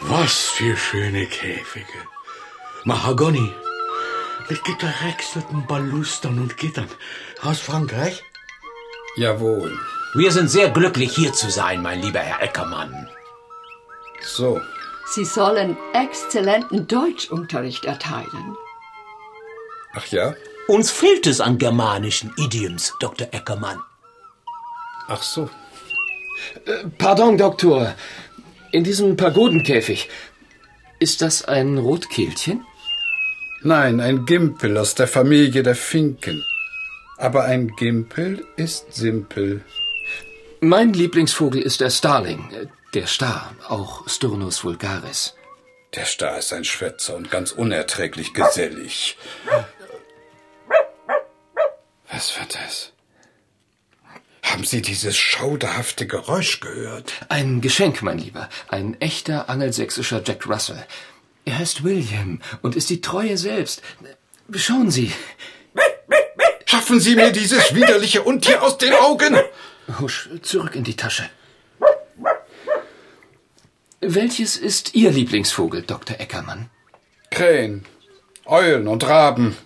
Was 0.00 0.50
für 0.50 0.76
schöne 0.76 1.26
Käfige. 1.26 1.98
Mahagoni. 2.84 3.52
Mit 4.48 4.64
geterechselten 4.64 5.66
Balustern 5.66 6.38
und 6.38 6.56
Gittern. 6.56 6.88
Aus 7.42 7.60
Frankreich? 7.60 8.22
Jawohl. 9.16 9.78
Wir 10.14 10.32
sind 10.32 10.48
sehr 10.48 10.70
glücklich, 10.70 11.14
hier 11.14 11.32
zu 11.32 11.50
sein, 11.50 11.82
mein 11.82 12.02
lieber 12.02 12.20
Herr 12.20 12.42
Eckermann. 12.42 13.08
So. 14.22 14.60
Sie 15.06 15.24
sollen 15.24 15.76
exzellenten 15.94 16.86
Deutschunterricht 16.86 17.84
erteilen. 17.84 18.56
Ach 19.94 20.06
ja? 20.06 20.34
Uns 20.68 20.90
fehlt 20.90 21.26
es 21.26 21.40
an 21.40 21.58
germanischen 21.58 22.32
Idioms, 22.36 22.94
Dr. 23.00 23.28
Eckermann. 23.32 23.80
Ach 25.08 25.22
so. 25.22 25.50
Äh, 26.64 26.84
pardon, 26.98 27.36
Doktor. 27.36 27.94
In 28.70 28.84
diesem 28.84 29.16
Pagodenkäfig. 29.16 30.08
Ist 30.98 31.20
das 31.20 31.44
ein 31.44 31.78
Rotkehlchen? 31.78 32.64
Nein, 33.64 34.00
ein 34.00 34.26
Gimpel 34.26 34.76
aus 34.76 34.96
der 34.96 35.06
Familie 35.06 35.62
der 35.62 35.76
Finken. 35.76 36.44
Aber 37.16 37.44
ein 37.44 37.68
Gimpel 37.76 38.44
ist 38.56 38.92
simpel. 38.92 39.62
Mein 40.60 40.92
Lieblingsvogel 40.92 41.62
ist 41.62 41.80
der 41.80 41.90
Starling, 41.90 42.68
der 42.94 43.06
Star, 43.06 43.54
auch 43.68 44.08
Sturnus 44.08 44.64
vulgaris. 44.64 45.34
Der 45.94 46.06
Star 46.06 46.38
ist 46.38 46.52
ein 46.52 46.64
Schwätzer 46.64 47.14
und 47.14 47.30
ganz 47.30 47.52
unerträglich 47.52 48.34
gesellig. 48.34 49.16
Was 52.10 52.36
war 52.38 52.46
das? 52.46 52.92
Haben 54.42 54.64
Sie 54.64 54.82
dieses 54.82 55.16
schauderhafte 55.16 56.06
Geräusch 56.08 56.60
gehört? 56.60 57.12
Ein 57.28 57.60
Geschenk, 57.60 58.02
mein 58.02 58.18
Lieber. 58.18 58.48
Ein 58.68 59.00
echter 59.00 59.48
angelsächsischer 59.48 60.20
Jack 60.24 60.48
Russell. 60.48 60.84
Er 61.44 61.58
heißt 61.58 61.84
William 61.84 62.40
und 62.62 62.76
ist 62.76 62.90
die 62.90 63.00
Treue 63.00 63.36
selbst. 63.36 63.82
Schauen 64.54 64.90
Sie. 64.90 65.12
Schaffen 66.66 67.00
Sie 67.00 67.16
mir 67.16 67.32
dieses 67.32 67.74
widerliche 67.74 68.22
Untier 68.22 68.62
aus 68.62 68.78
den 68.78 68.94
Augen! 68.94 69.36
Husch, 70.00 70.30
zurück 70.42 70.74
in 70.74 70.84
die 70.84 70.96
Tasche. 70.96 71.28
Welches 74.00 74.56
ist 74.56 74.94
Ihr 74.94 75.10
Lieblingsvogel, 75.10 75.82
Dr. 75.82 76.18
Eckermann? 76.18 76.70
Krähen, 77.30 77.84
Eulen 78.46 78.88
und 78.88 79.06
Raben. 79.06 79.56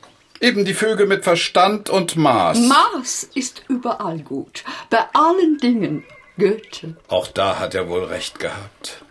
Eben 0.40 0.64
die 0.64 0.74
Vögel 0.74 1.06
mit 1.06 1.24
Verstand 1.24 1.88
und 1.88 2.16
Maß. 2.16 2.58
Maß 2.58 3.30
ist 3.34 3.62
überall 3.68 4.18
gut. 4.20 4.64
Bei 4.90 5.04
allen 5.14 5.58
Dingen. 5.58 6.04
Goethe. 6.38 6.96
Auch 7.08 7.28
da 7.28 7.58
hat 7.58 7.74
er 7.74 7.88
wohl 7.88 8.04
recht 8.04 8.38
gehabt. 8.38 9.02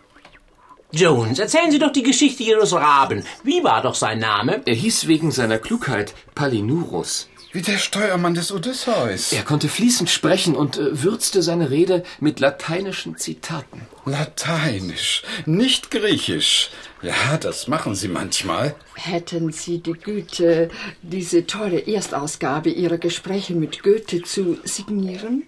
Jones, 0.96 1.38
erzählen 1.38 1.70
Sie 1.70 1.78
doch 1.78 1.92
die 1.92 2.02
Geschichte 2.02 2.42
Ihres 2.42 2.72
Raben. 2.72 3.22
Wie 3.44 3.62
war 3.62 3.82
doch 3.82 3.94
sein 3.94 4.18
Name? 4.18 4.62
Er 4.64 4.74
hieß 4.74 5.06
wegen 5.06 5.30
seiner 5.30 5.58
Klugheit 5.58 6.14
Palinurus. 6.34 7.28
Wie 7.52 7.60
der 7.60 7.76
Steuermann 7.76 8.32
des 8.32 8.50
Odysseus. 8.50 9.32
Er 9.32 9.42
konnte 9.42 9.68
fließend 9.68 10.08
sprechen 10.08 10.56
und 10.56 10.78
äh, 10.78 11.02
würzte 11.02 11.42
seine 11.42 11.68
Rede 11.68 12.02
mit 12.18 12.40
lateinischen 12.40 13.18
Zitaten. 13.18 13.82
Lateinisch, 14.06 15.22
nicht 15.44 15.90
Griechisch. 15.90 16.70
Ja, 17.02 17.36
das 17.38 17.68
machen 17.68 17.94
Sie 17.94 18.08
manchmal. 18.08 18.74
Hätten 18.94 19.52
Sie 19.52 19.80
die 19.80 19.92
Güte, 19.92 20.70
diese 21.02 21.46
teure 21.46 21.86
Erstausgabe 21.86 22.70
Ihrer 22.70 22.98
Gespräche 22.98 23.54
mit 23.54 23.82
Goethe 23.82 24.22
zu 24.22 24.58
signieren? 24.64 25.44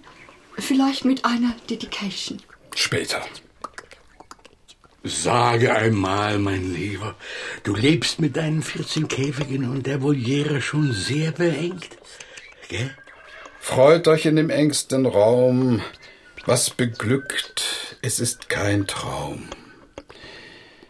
Vielleicht 0.59 1.07
mit 1.07 1.25
einer 1.25 1.55
Dedication. 1.71 2.43
Später. 2.75 3.23
Sage 5.09 5.75
einmal, 5.75 6.39
mein 6.39 6.75
Lieber, 6.75 7.15
du 7.63 7.75
lebst 7.75 8.21
mit 8.21 8.37
deinen 8.37 8.63
14 8.63 9.09
Käfigen 9.09 9.69
und 9.71 9.87
der 9.87 10.03
Voliere 10.03 10.61
schon 10.61 10.93
sehr 10.93 11.33
beengt. 11.33 11.89
Gell? 12.69 12.91
Freut 13.61 14.09
euch 14.09 14.27
in 14.27 14.37
dem 14.37 14.51
engsten 14.51 15.07
Raum. 15.07 15.83
Was 16.47 16.71
beglückt, 16.71 17.97
es 18.03 18.21
ist 18.21 18.49
kein 18.49 18.87
Traum. 18.87 19.49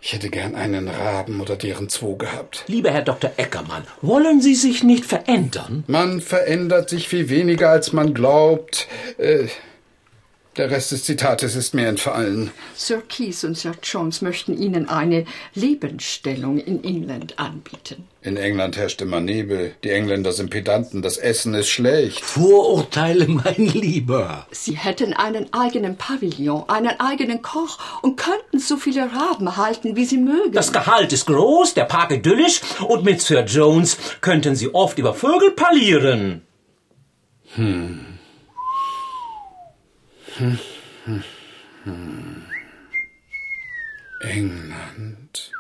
Ich 0.01 0.13
hätte 0.13 0.31
gern 0.31 0.55
einen 0.55 0.89
Raben 0.89 1.41
oder 1.41 1.57
deren 1.57 1.89
zwei 1.89 2.15
gehabt. 2.15 2.65
Lieber 2.69 2.91
Herr 2.91 3.03
Dr. 3.03 3.33
Eckermann, 3.37 3.83
wollen 4.01 4.41
Sie 4.41 4.55
sich 4.55 4.83
nicht 4.83 5.05
verändern? 5.05 5.85
Man 5.87 6.21
verändert 6.21 6.89
sich 6.89 7.09
viel 7.09 7.29
weniger, 7.29 7.71
als 7.71 7.93
man 7.93 8.15
glaubt. 8.15 8.87
Äh, 9.19 9.49
der 10.59 10.71
Rest 10.71 10.91
des 10.91 11.05
Zitates 11.05 11.55
ist 11.55 11.73
mir 11.73 11.87
entfallen. 11.87 12.51
Sir 12.75 13.01
Keith 13.09 13.45
und 13.45 13.57
Sir 13.57 13.75
Jones 13.83 14.23
möchten 14.23 14.61
Ihnen 14.61 14.89
eine 14.89 15.25
Lebensstellung 15.55 16.59
in 16.59 16.83
England 16.83 17.39
anbieten. 17.39 18.09
In 18.23 18.37
England 18.37 18.77
herrscht 18.77 19.01
immer 19.01 19.21
Nebel. 19.21 19.75
Die 19.85 19.91
Engländer 19.91 20.33
sind 20.33 20.51
Pedanten. 20.51 21.01
Das 21.01 21.17
Essen 21.17 21.55
ist 21.55 21.69
schlecht. 21.69 22.21
Vorurteile, 22.21 23.29
mein 23.29 23.55
Lieber. 23.57 24.47
Sie 24.51 24.77
hätten 24.77 25.13
einen 25.15 25.53
eigenen 25.53 25.97
Pavillon, 25.97 26.69
einen 26.69 26.99
eigenen 26.99 27.41
Koch 27.41 27.79
und 28.03 28.17
könnten 28.17 28.59
so 28.59 28.77
viele 28.77 29.11
Raben 29.13 29.57
halten, 29.57 29.95
wie 29.95 30.05
Sie 30.05 30.19
mögen. 30.19 30.53
Das 30.53 30.73
Gehalt 30.73 31.13
ist 31.13 31.27
groß, 31.27 31.75
der 31.75 31.85
Park 31.85 32.11
idyllisch 32.11 32.61
und 32.87 33.05
mit 33.05 33.21
Sir 33.23 33.45
Jones 33.45 33.97
könnten 34.21 34.57
Sie 34.57 34.75
oft 34.75 34.99
über 34.99 35.15
Vögel 35.15 35.53
parlieren. 35.53 36.43
Hm. 37.55 38.08
Hm, 40.39 40.57
hm, 41.05 41.25
hm. 41.83 42.43
England. 44.21 45.53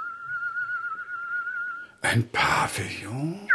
Ein 2.00 2.28
Pavillon? 2.30 3.48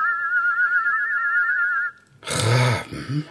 Raben? 2.23 3.25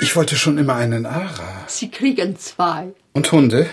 Ich 0.00 0.16
wollte 0.16 0.34
schon 0.34 0.58
immer 0.58 0.74
einen 0.74 1.06
Ara. 1.06 1.64
Sie 1.68 1.92
kriegen 1.92 2.36
zwei. 2.36 2.92
Und 3.12 3.30
Hunde? 3.30 3.70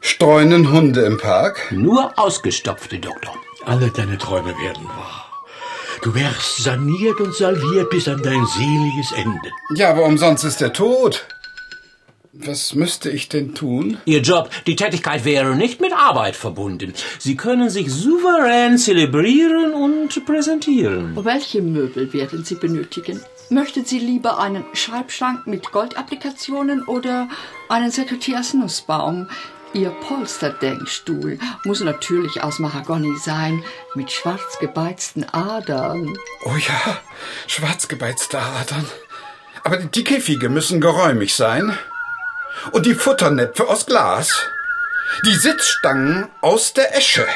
Streunen 0.00 0.72
Hunde 0.72 1.02
im 1.02 1.18
Park? 1.18 1.70
Nur 1.70 2.18
ausgestopfte, 2.18 2.98
Doktor. 2.98 3.36
Alle 3.64 3.92
deine 3.92 4.18
Träume 4.18 4.50
werden 4.58 4.84
wahr. 4.88 5.25
Du 6.06 6.14
wärst 6.14 6.58
saniert 6.58 7.20
und 7.20 7.34
salviert 7.34 7.90
bis 7.90 8.06
an 8.06 8.22
dein 8.22 8.46
seliges 8.46 9.10
Ende. 9.10 9.50
Ja, 9.74 9.90
aber 9.90 10.04
umsonst 10.04 10.44
ist 10.44 10.62
er 10.62 10.72
tot. 10.72 11.26
Was 12.32 12.76
müsste 12.76 13.10
ich 13.10 13.28
denn 13.28 13.56
tun? 13.56 13.98
Ihr 14.04 14.20
Job, 14.20 14.48
die 14.68 14.76
Tätigkeit 14.76 15.24
wäre 15.24 15.56
nicht 15.56 15.80
mit 15.80 15.92
Arbeit 15.92 16.36
verbunden. 16.36 16.94
Sie 17.18 17.36
können 17.36 17.70
sich 17.70 17.90
souverän 17.90 18.78
zelebrieren 18.78 19.72
und 19.72 20.24
präsentieren. 20.24 21.16
Welche 21.24 21.60
Möbel 21.60 22.12
werden 22.12 22.44
Sie 22.44 22.54
benötigen? 22.54 23.20
Möchten 23.50 23.84
Sie 23.84 23.98
lieber 23.98 24.38
einen 24.38 24.64
Schreibschrank 24.74 25.48
mit 25.48 25.72
Goldapplikationen 25.72 26.84
oder 26.84 27.28
einen 27.68 27.90
Sekretärsnussbaum? 27.90 29.26
Ihr 29.76 29.90
Polsterdenkstuhl 29.90 31.38
muss 31.64 31.80
natürlich 31.80 32.42
aus 32.42 32.58
Mahagoni 32.60 33.14
sein, 33.18 33.62
mit 33.94 34.10
schwarz 34.10 34.58
gebeizten 34.58 35.24
Adern. 35.24 36.16
Oh 36.46 36.56
ja, 36.56 36.98
schwarz 37.46 37.86
gebeizte 37.86 38.38
Adern. 38.38 38.86
Aber 39.64 39.76
die 39.76 40.02
Käfige 40.02 40.48
müssen 40.48 40.80
geräumig 40.80 41.34
sein. 41.34 41.76
Und 42.72 42.86
die 42.86 42.94
Futternäpfe 42.94 43.68
aus 43.68 43.84
Glas. 43.84 44.48
Die 45.26 45.34
Sitzstangen 45.34 46.30
aus 46.40 46.72
der 46.72 46.96
Esche. 46.96 47.26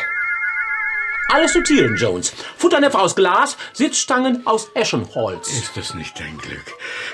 Alles 1.32 1.54
notieren, 1.54 1.94
Jones. 1.94 2.32
Futternäpfe 2.56 2.98
aus 2.98 3.14
Glas, 3.14 3.56
Sitzstangen 3.72 4.44
aus 4.48 4.68
Eschenholz. 4.74 5.48
Ist 5.52 5.76
das 5.76 5.94
nicht 5.94 6.18
dein 6.18 6.36
Glück? 6.38 6.64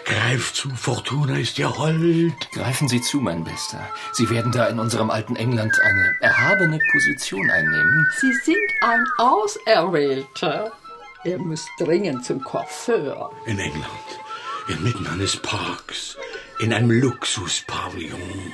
Greif 0.07 0.55
zu, 0.55 0.71
Fortuna 0.71 1.39
ist 1.39 1.59
ja 1.59 1.77
hold. 1.77 2.33
Greifen 2.53 2.89
Sie 2.89 3.03
zu, 3.03 3.19
mein 3.19 3.45
Bester. 3.45 3.87
Sie 4.13 4.31
werden 4.31 4.53
da 4.53 4.69
in 4.69 4.79
unserem 4.79 5.11
alten 5.11 5.37
England 5.37 5.79
eine 5.83 6.17
erhabene 6.23 6.79
Position 6.93 7.51
einnehmen. 7.51 8.07
Sie 8.19 8.33
sind 8.33 8.57
ein 8.81 9.05
Auserwählter. 9.19 10.73
Er 11.25 11.39
muss 11.39 11.67
dringend 11.79 12.25
zum 12.25 12.43
Coiffeur. 12.43 13.31
In 13.45 13.59
England, 13.59 13.87
inmitten 14.69 15.07
eines 15.09 15.37
Parks, 15.37 16.17
in 16.61 16.73
einem 16.73 16.91
Luxuspavillon, 16.91 18.53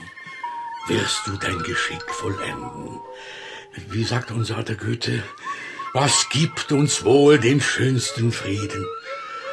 wirst 0.89 1.27
du 1.27 1.37
dein 1.37 1.63
Geschick 1.63 2.03
vollenden. 2.11 2.99
Wie 3.75 4.05
sagt 4.05 4.31
unser 4.31 4.59
alter 4.59 4.75
Goethe, 4.75 5.23
was 5.95 6.29
gibt 6.29 6.73
uns 6.73 7.05
wohl 7.05 7.39
den 7.39 7.61
schönsten 7.61 8.33
Frieden, 8.33 8.87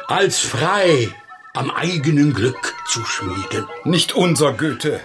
als 0.08 0.38
frei 0.40 1.08
am 1.54 1.70
eigenen 1.70 2.34
Glück 2.34 2.74
zu 2.86 3.04
schmieden? 3.04 3.66
Nicht 3.84 4.12
unser 4.12 4.52
Goethe. 4.52 5.00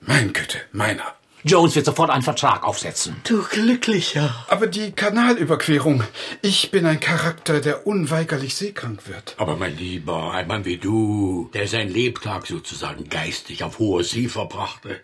Mein 0.00 0.32
Goethe, 0.32 0.60
meiner. 0.72 1.14
Jones 1.44 1.74
wird 1.74 1.86
sofort 1.86 2.10
einen 2.10 2.22
Vertrag 2.22 2.62
aufsetzen. 2.62 3.16
Du 3.26 3.42
Glücklicher. 3.42 4.32
Aber 4.48 4.68
die 4.68 4.92
Kanalüberquerung. 4.92 6.04
Ich 6.40 6.70
bin 6.70 6.86
ein 6.86 7.00
Charakter, 7.00 7.60
der 7.60 7.84
unweigerlich 7.84 8.54
seekrank 8.54 9.08
wird. 9.08 9.34
Aber 9.38 9.56
mein 9.56 9.76
Lieber, 9.76 10.32
ein 10.32 10.46
Mann 10.46 10.64
wie 10.64 10.76
du, 10.76 11.50
der 11.52 11.66
sein 11.66 11.88
Lebtag 11.88 12.46
sozusagen 12.46 13.08
geistig 13.08 13.64
auf 13.64 13.80
hoher 13.80 14.04
See 14.04 14.28
verbrachte, 14.28 15.00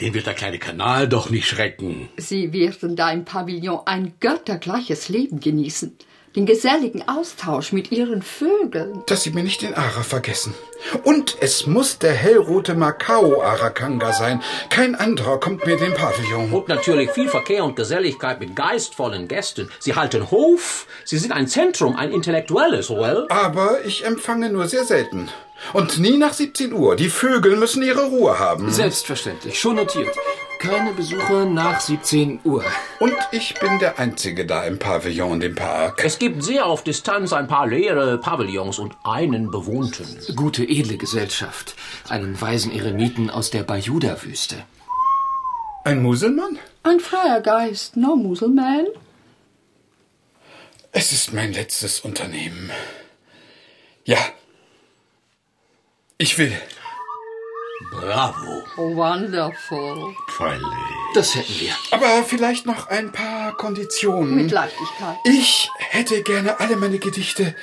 den 0.00 0.14
wird 0.14 0.26
der 0.26 0.32
kleine 0.32 0.58
Kanal 0.58 1.06
doch 1.06 1.28
nicht 1.28 1.46
schrecken. 1.46 2.08
Sie 2.16 2.54
werden 2.54 2.96
da 2.96 3.10
im 3.10 3.26
Pavillon 3.26 3.80
ein 3.84 4.14
göttergleiches 4.20 5.10
Leben 5.10 5.40
genießen. 5.40 5.98
Den 6.36 6.46
geselligen 6.46 7.06
Austausch 7.08 7.70
mit 7.70 7.92
ihren 7.92 8.20
Vögeln. 8.20 9.04
Dass 9.06 9.22
Sie 9.22 9.30
mir 9.30 9.44
nicht 9.44 9.62
den 9.62 9.74
Ara 9.74 10.02
vergessen. 10.02 10.52
Und 11.04 11.36
es 11.40 11.68
muss 11.68 11.98
der 11.98 12.12
hellrote 12.12 12.74
Macao 12.74 13.40
Arakanga 13.40 14.12
sein. 14.12 14.42
Kein 14.68 14.96
anderer 14.96 15.38
kommt 15.38 15.64
mir 15.64 15.76
den 15.76 15.94
Pavillon. 15.94 16.50
Und 16.50 16.66
natürlich 16.66 17.12
viel 17.12 17.28
Verkehr 17.28 17.64
und 17.64 17.76
Geselligkeit 17.76 18.40
mit 18.40 18.56
geistvollen 18.56 19.28
Gästen. 19.28 19.70
Sie 19.78 19.94
halten 19.94 20.28
Hof. 20.32 20.88
Sie 21.04 21.18
sind 21.18 21.30
ein 21.30 21.46
Zentrum, 21.46 21.94
ein 21.94 22.10
intellektuelles, 22.10 22.90
well? 22.90 23.26
Aber 23.28 23.84
ich 23.84 24.04
empfange 24.04 24.50
nur 24.50 24.66
sehr 24.66 24.84
selten. 24.84 25.28
Und 25.72 26.00
nie 26.00 26.18
nach 26.18 26.32
17 26.32 26.72
Uhr. 26.72 26.96
Die 26.96 27.10
Vögel 27.10 27.54
müssen 27.56 27.82
ihre 27.84 28.06
Ruhe 28.06 28.40
haben. 28.40 28.72
Selbstverständlich, 28.72 29.58
schon 29.60 29.76
notiert. 29.76 30.10
Keine 30.64 30.92
Besuche 30.92 31.44
nach 31.44 31.78
17 31.78 32.40
Uhr. 32.44 32.64
Und 32.98 33.14
ich 33.32 33.54
bin 33.60 33.78
der 33.80 33.98
Einzige 33.98 34.46
da 34.46 34.64
im 34.64 34.78
Pavillon 34.78 35.32
und 35.32 35.44
im 35.44 35.54
Park. 35.54 36.02
Es 36.02 36.18
gibt 36.18 36.42
sehr 36.42 36.64
auf 36.64 36.82
Distanz 36.82 37.34
ein 37.34 37.48
paar 37.48 37.66
leere 37.66 38.16
Pavillons 38.16 38.78
und 38.78 38.96
einen 39.04 39.50
bewohnten. 39.50 40.06
Gute, 40.34 40.64
edle 40.64 40.96
Gesellschaft. 40.96 41.76
Einen 42.08 42.40
weisen 42.40 42.72
Eremiten 42.72 43.28
aus 43.28 43.50
der 43.50 43.62
Bayuda-Wüste. 43.62 44.64
Ein 45.84 46.00
Muselmann? 46.02 46.58
Ein 46.82 46.98
freier 46.98 47.42
Geist, 47.42 47.98
no 47.98 48.16
Muselman. 48.16 48.86
Es 50.92 51.12
ist 51.12 51.34
mein 51.34 51.52
letztes 51.52 52.00
Unternehmen. 52.00 52.70
Ja. 54.04 54.18
Ich 56.16 56.38
will. 56.38 56.52
Bravo. 58.00 58.64
Oh, 58.76 58.96
wonderful. 58.96 60.14
Freilich. 60.28 60.64
Das 61.14 61.34
hätten 61.34 61.60
wir. 61.60 61.72
Aber 61.92 62.24
vielleicht 62.24 62.66
noch 62.66 62.88
ein 62.88 63.12
paar 63.12 63.56
Konditionen. 63.56 64.34
Mit 64.34 64.50
Leichtigkeit. 64.50 65.16
Ich 65.24 65.70
hätte 65.78 66.22
gerne 66.22 66.58
alle 66.60 66.76
meine 66.76 66.98
Gedichte 66.98 67.54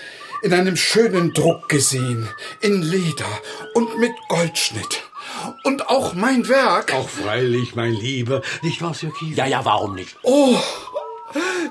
in 0.42 0.54
einem 0.54 0.76
schönen 0.78 1.34
Druck 1.34 1.70
gesehen, 1.70 2.30
in 2.62 2.82
Leder 2.82 3.26
und 3.74 4.00
mit 4.00 4.14
Goldschnitt. 4.30 5.04
Und 5.64 5.90
auch 5.90 6.14
mein 6.14 6.48
Werk. 6.48 6.94
Auch 6.94 7.10
freilich, 7.10 7.76
mein 7.76 7.94
Lieber. 7.94 8.42
Nicht 8.62 8.82
wahr, 8.82 8.94
Sir 8.94 9.12
Keith? 9.18 9.38
Ja, 9.38 9.46
ja, 9.46 9.64
warum 9.66 9.96
nicht? 9.96 10.16
Oh, 10.24 10.58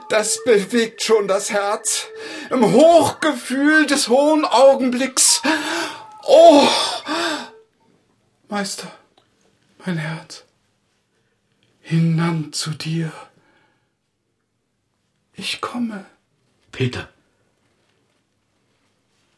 das 0.09 0.43
bewegt 0.45 1.03
schon 1.03 1.29
das 1.29 1.51
Herz. 1.51 2.07
Im 2.51 2.73
Hochgefühl 2.73 3.87
des 3.87 4.09
hohen 4.09 4.45
Augenblicks. 4.45 5.43
Oh, 6.27 6.67
Meister, 8.51 8.93
mein 9.87 9.97
Herz, 9.97 10.45
hinan 11.83 12.53
zu 12.53 12.71
dir. 12.71 13.13
Ich 15.35 15.61
komme. 15.61 16.05
Peter. 16.73 17.09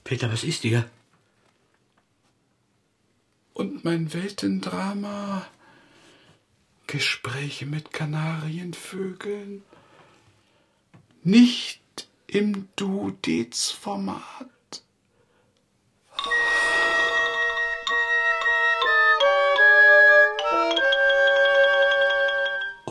Peter, 0.03 0.33
was 0.33 0.45
ist 0.45 0.65
dir? 0.65 0.89
Und 3.53 3.85
mein 3.85 4.15
Weltendrama. 4.15 5.47
Gespräche 6.87 7.67
mit 7.67 7.93
Kanarienvögeln. 7.93 9.63
Nicht 11.23 12.09
im 12.29 12.67
Duodez-Format. 12.77 14.49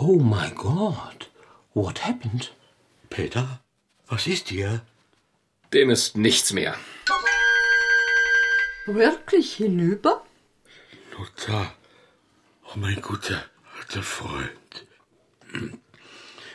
Oh 0.04 0.18
my 0.18 0.50
God. 0.56 1.28
What 1.76 2.00
happened? 2.00 2.50
Peter, 3.12 3.62
was 4.08 4.26
ist 4.26 4.50
dir? 4.50 4.82
Dem 5.74 5.92
ist 5.92 6.18
nichts 6.18 6.54
mehr. 6.54 6.76
Wirklich 8.88 9.54
hinüber? 9.54 10.26
Lothar, 11.16 11.76
oh 12.66 12.78
mein 12.78 13.00
guter 13.00 13.44
alter 13.78 14.02
Freund. 14.02 14.74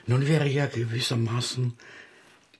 Nun 0.06 0.26
wäre 0.26 0.48
ja 0.48 0.66
gewissermaßen 0.66 1.74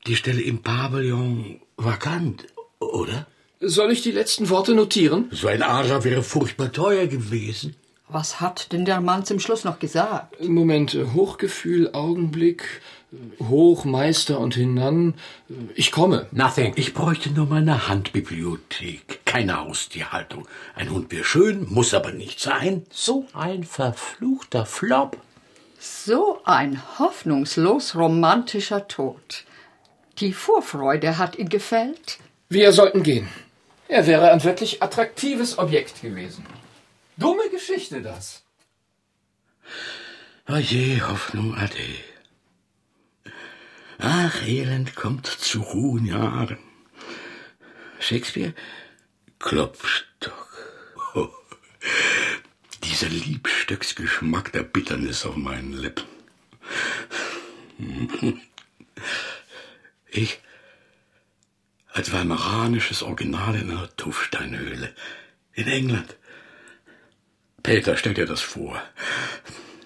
die 0.06 0.14
Stelle 0.14 0.42
im 0.42 0.62
Pavillon 0.62 1.62
vakant, 1.76 2.46
oder? 2.78 3.26
Soll 3.58 3.90
ich 3.90 4.02
die 4.02 4.12
letzten 4.12 4.50
Worte 4.50 4.72
notieren? 4.72 5.30
So 5.32 5.48
ein 5.48 5.64
Ara 5.64 6.04
wäre 6.04 6.22
furchtbar 6.22 6.70
teuer 6.70 7.08
gewesen. 7.08 7.74
Was 8.08 8.40
hat 8.40 8.72
denn 8.72 8.84
der 8.84 9.00
Mann 9.00 9.24
zum 9.24 9.40
Schluss 9.40 9.64
noch 9.64 9.78
gesagt? 9.80 10.40
Moment, 10.42 10.94
äh, 10.94 11.06
Hochgefühl, 11.12 11.90
Augenblick, 11.92 12.80
äh, 13.12 13.44
hoch, 13.44 13.84
Meister 13.84 14.38
und 14.38 14.54
hinan. 14.54 15.14
Äh, 15.50 15.54
Ich 15.74 15.90
komme. 15.90 16.26
Nothing. 16.30 16.72
Ich 16.76 16.94
bräuchte 16.94 17.30
nur 17.30 17.46
meine 17.46 17.88
Handbibliothek. 17.88 19.20
Keine 19.24 19.58
Haustierhaltung. 19.58 20.46
Ein 20.76 20.90
Hund 20.90 21.10
wäre 21.10 21.24
schön, 21.24 21.66
muss 21.68 21.94
aber 21.94 22.12
nicht 22.12 22.38
sein. 22.40 22.86
So 22.90 23.26
ein 23.34 23.64
verfluchter 23.64 24.66
Flop. 24.66 25.16
So 25.78 26.38
ein 26.44 26.80
hoffnungslos 26.98 27.96
romantischer 27.96 28.86
Tod. 28.86 29.44
Die 30.18 30.32
Vorfreude 30.32 31.18
hat 31.18 31.36
ihn 31.36 31.48
gefällt. 31.48 32.18
Wir 32.48 32.72
sollten 32.72 33.02
gehen. 33.02 33.28
Er 33.88 34.06
wäre 34.06 34.30
ein 34.30 34.42
wirklich 34.44 34.82
attraktives 34.82 35.58
Objekt 35.58 36.02
gewesen. 36.02 36.44
Dumme 37.16 37.48
Geschichte 37.50 38.02
das. 38.02 38.44
Oje, 40.48 41.00
Hoffnung 41.08 41.54
ade. 41.54 41.96
Ach, 43.98 44.42
Elend 44.46 44.94
kommt 44.94 45.26
zu 45.26 45.60
ruhen 45.60 46.04
Jahren. 46.04 46.58
Shakespeare? 47.98 48.54
Klopstock. 49.38 50.48
Oh, 51.14 51.28
dieser 52.84 53.08
Liebstöcksgeschmack 53.08 54.52
der 54.52 54.62
Bitternis 54.62 55.24
auf 55.24 55.36
meinen 55.36 55.72
Lippen. 55.72 56.06
Ich, 60.08 60.40
als 61.92 62.12
weimaranisches 62.12 63.02
Original 63.02 63.54
in 63.54 63.70
einer 63.70 63.94
Tuffsteinhöhle 63.96 64.94
in 65.54 65.66
England. 65.66 66.16
Peter, 67.66 67.96
stell 67.96 68.14
dir 68.14 68.26
das 68.26 68.42
vor. 68.42 68.80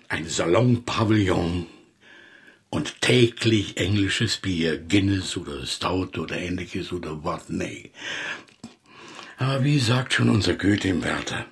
Ein 0.09 0.29
Salon-Pavillon 0.29 1.67
und 2.69 3.01
täglich 3.01 3.79
englisches 3.79 4.37
Bier, 4.37 4.77
Guinness 4.77 5.35
oder 5.39 5.65
Stout 5.65 6.21
oder 6.21 6.37
ähnliches 6.37 6.93
oder 6.93 7.25
was, 7.25 7.49
nee. 7.49 7.91
Aber 9.39 9.65
wie 9.65 9.79
sagt 9.79 10.13
schon 10.13 10.29
unser 10.29 10.57
Goethe 10.57 10.89
im 10.89 11.03
Werther, 11.03 11.47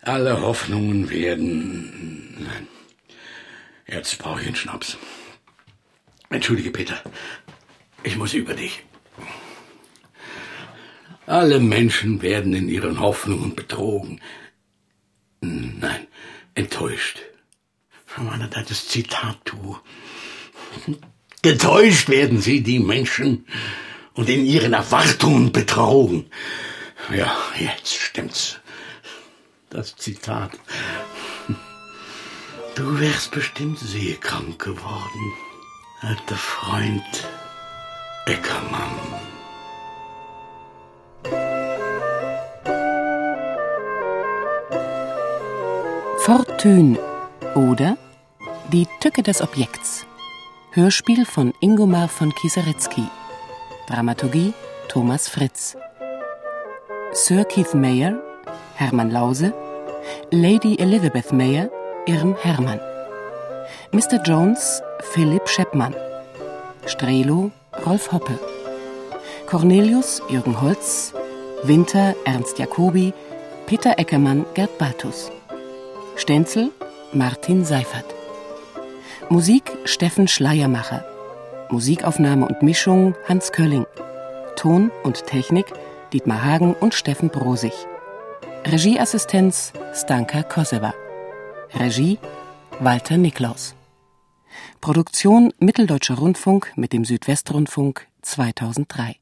alle 0.00 0.40
Hoffnungen 0.42 1.10
werden... 1.10 2.46
Jetzt 3.88 4.16
brauche 4.18 4.42
ich 4.42 4.46
einen 4.46 4.54
Schnaps. 4.54 4.96
Entschuldige, 6.30 6.70
Peter, 6.70 7.02
ich 8.04 8.16
muss 8.16 8.32
über 8.32 8.54
dich. 8.54 8.84
Alle 11.26 11.58
Menschen 11.58 12.22
werden 12.22 12.54
in 12.54 12.68
ihren 12.68 13.00
Hoffnungen 13.00 13.56
betrogen. 13.56 14.20
Nein, 15.40 16.06
enttäuscht. 16.54 17.20
Mann, 18.16 18.48
das 18.50 18.88
Zitat, 18.88 19.38
du. 19.44 19.78
Getäuscht 21.42 22.08
werden 22.08 22.40
sie, 22.40 22.62
die 22.62 22.80
Menschen, 22.80 23.46
und 24.14 24.28
in 24.28 24.44
ihren 24.44 24.72
Erwartungen 24.72 25.52
betrogen. 25.52 26.28
Ja, 27.14 27.32
jetzt 27.58 27.94
stimmt's. 27.94 28.58
Das 29.70 29.94
Zitat. 29.96 30.58
Du 32.74 33.00
wärst 33.00 33.30
bestimmt 33.30 33.78
seekrank 33.78 34.58
geworden, 34.58 35.32
alter 36.00 36.36
Freund 36.36 37.28
Eckermann. 38.26 38.90
Fortune 46.28 46.98
oder 47.54 47.96
Die 48.70 48.86
Tücke 49.00 49.22
des 49.22 49.40
Objekts. 49.40 50.04
Hörspiel 50.72 51.24
von 51.24 51.54
Ingomar 51.60 52.06
von 52.06 52.34
Kieseretzky. 52.34 53.04
Dramaturgie 53.86 54.52
Thomas 54.88 55.26
Fritz. 55.26 55.74
Sir 57.12 57.46
Keith 57.46 57.72
Mayer, 57.72 58.20
Hermann 58.74 59.10
Lause. 59.10 59.54
Lady 60.30 60.78
Elizabeth 60.78 61.32
Mayer, 61.32 61.70
Irm 62.06 62.36
Hermann. 62.42 62.80
Mr. 63.92 64.22
Jones, 64.22 64.82
Philipp 65.00 65.48
Scheppmann. 65.48 65.94
Strelo, 66.84 67.50
Rolf 67.86 68.12
Hoppe. 68.12 68.38
Cornelius, 69.46 70.20
Jürgen 70.28 70.60
Holz. 70.60 71.14
Winter, 71.62 72.14
Ernst 72.26 72.58
Jacobi. 72.58 73.14
Peter 73.64 73.98
Eckermann, 73.98 74.44
Gerd 74.52 74.76
Bartus. 74.76 75.30
Stenzel, 76.18 76.72
Martin 77.12 77.64
Seifert. 77.64 78.04
Musik 79.28 79.70
Steffen 79.84 80.26
Schleiermacher. 80.26 81.04
Musikaufnahme 81.70 82.44
und 82.44 82.60
Mischung 82.60 83.14
Hans 83.28 83.52
Kölling. 83.52 83.86
Ton 84.56 84.90
und 85.04 85.26
Technik 85.26 85.66
Dietmar 86.12 86.44
Hagen 86.44 86.74
und 86.74 86.94
Steffen 86.94 87.28
Brosig. 87.28 87.72
Regieassistenz 88.66 89.72
Stanka 89.94 90.42
Koseva. 90.42 90.92
Regie 91.74 92.18
Walter 92.80 93.16
Niklaus. 93.16 93.76
Produktion 94.80 95.54
Mitteldeutscher 95.60 96.16
Rundfunk 96.16 96.72
mit 96.74 96.92
dem 96.92 97.04
Südwestrundfunk 97.04 98.08
2003. 98.22 99.14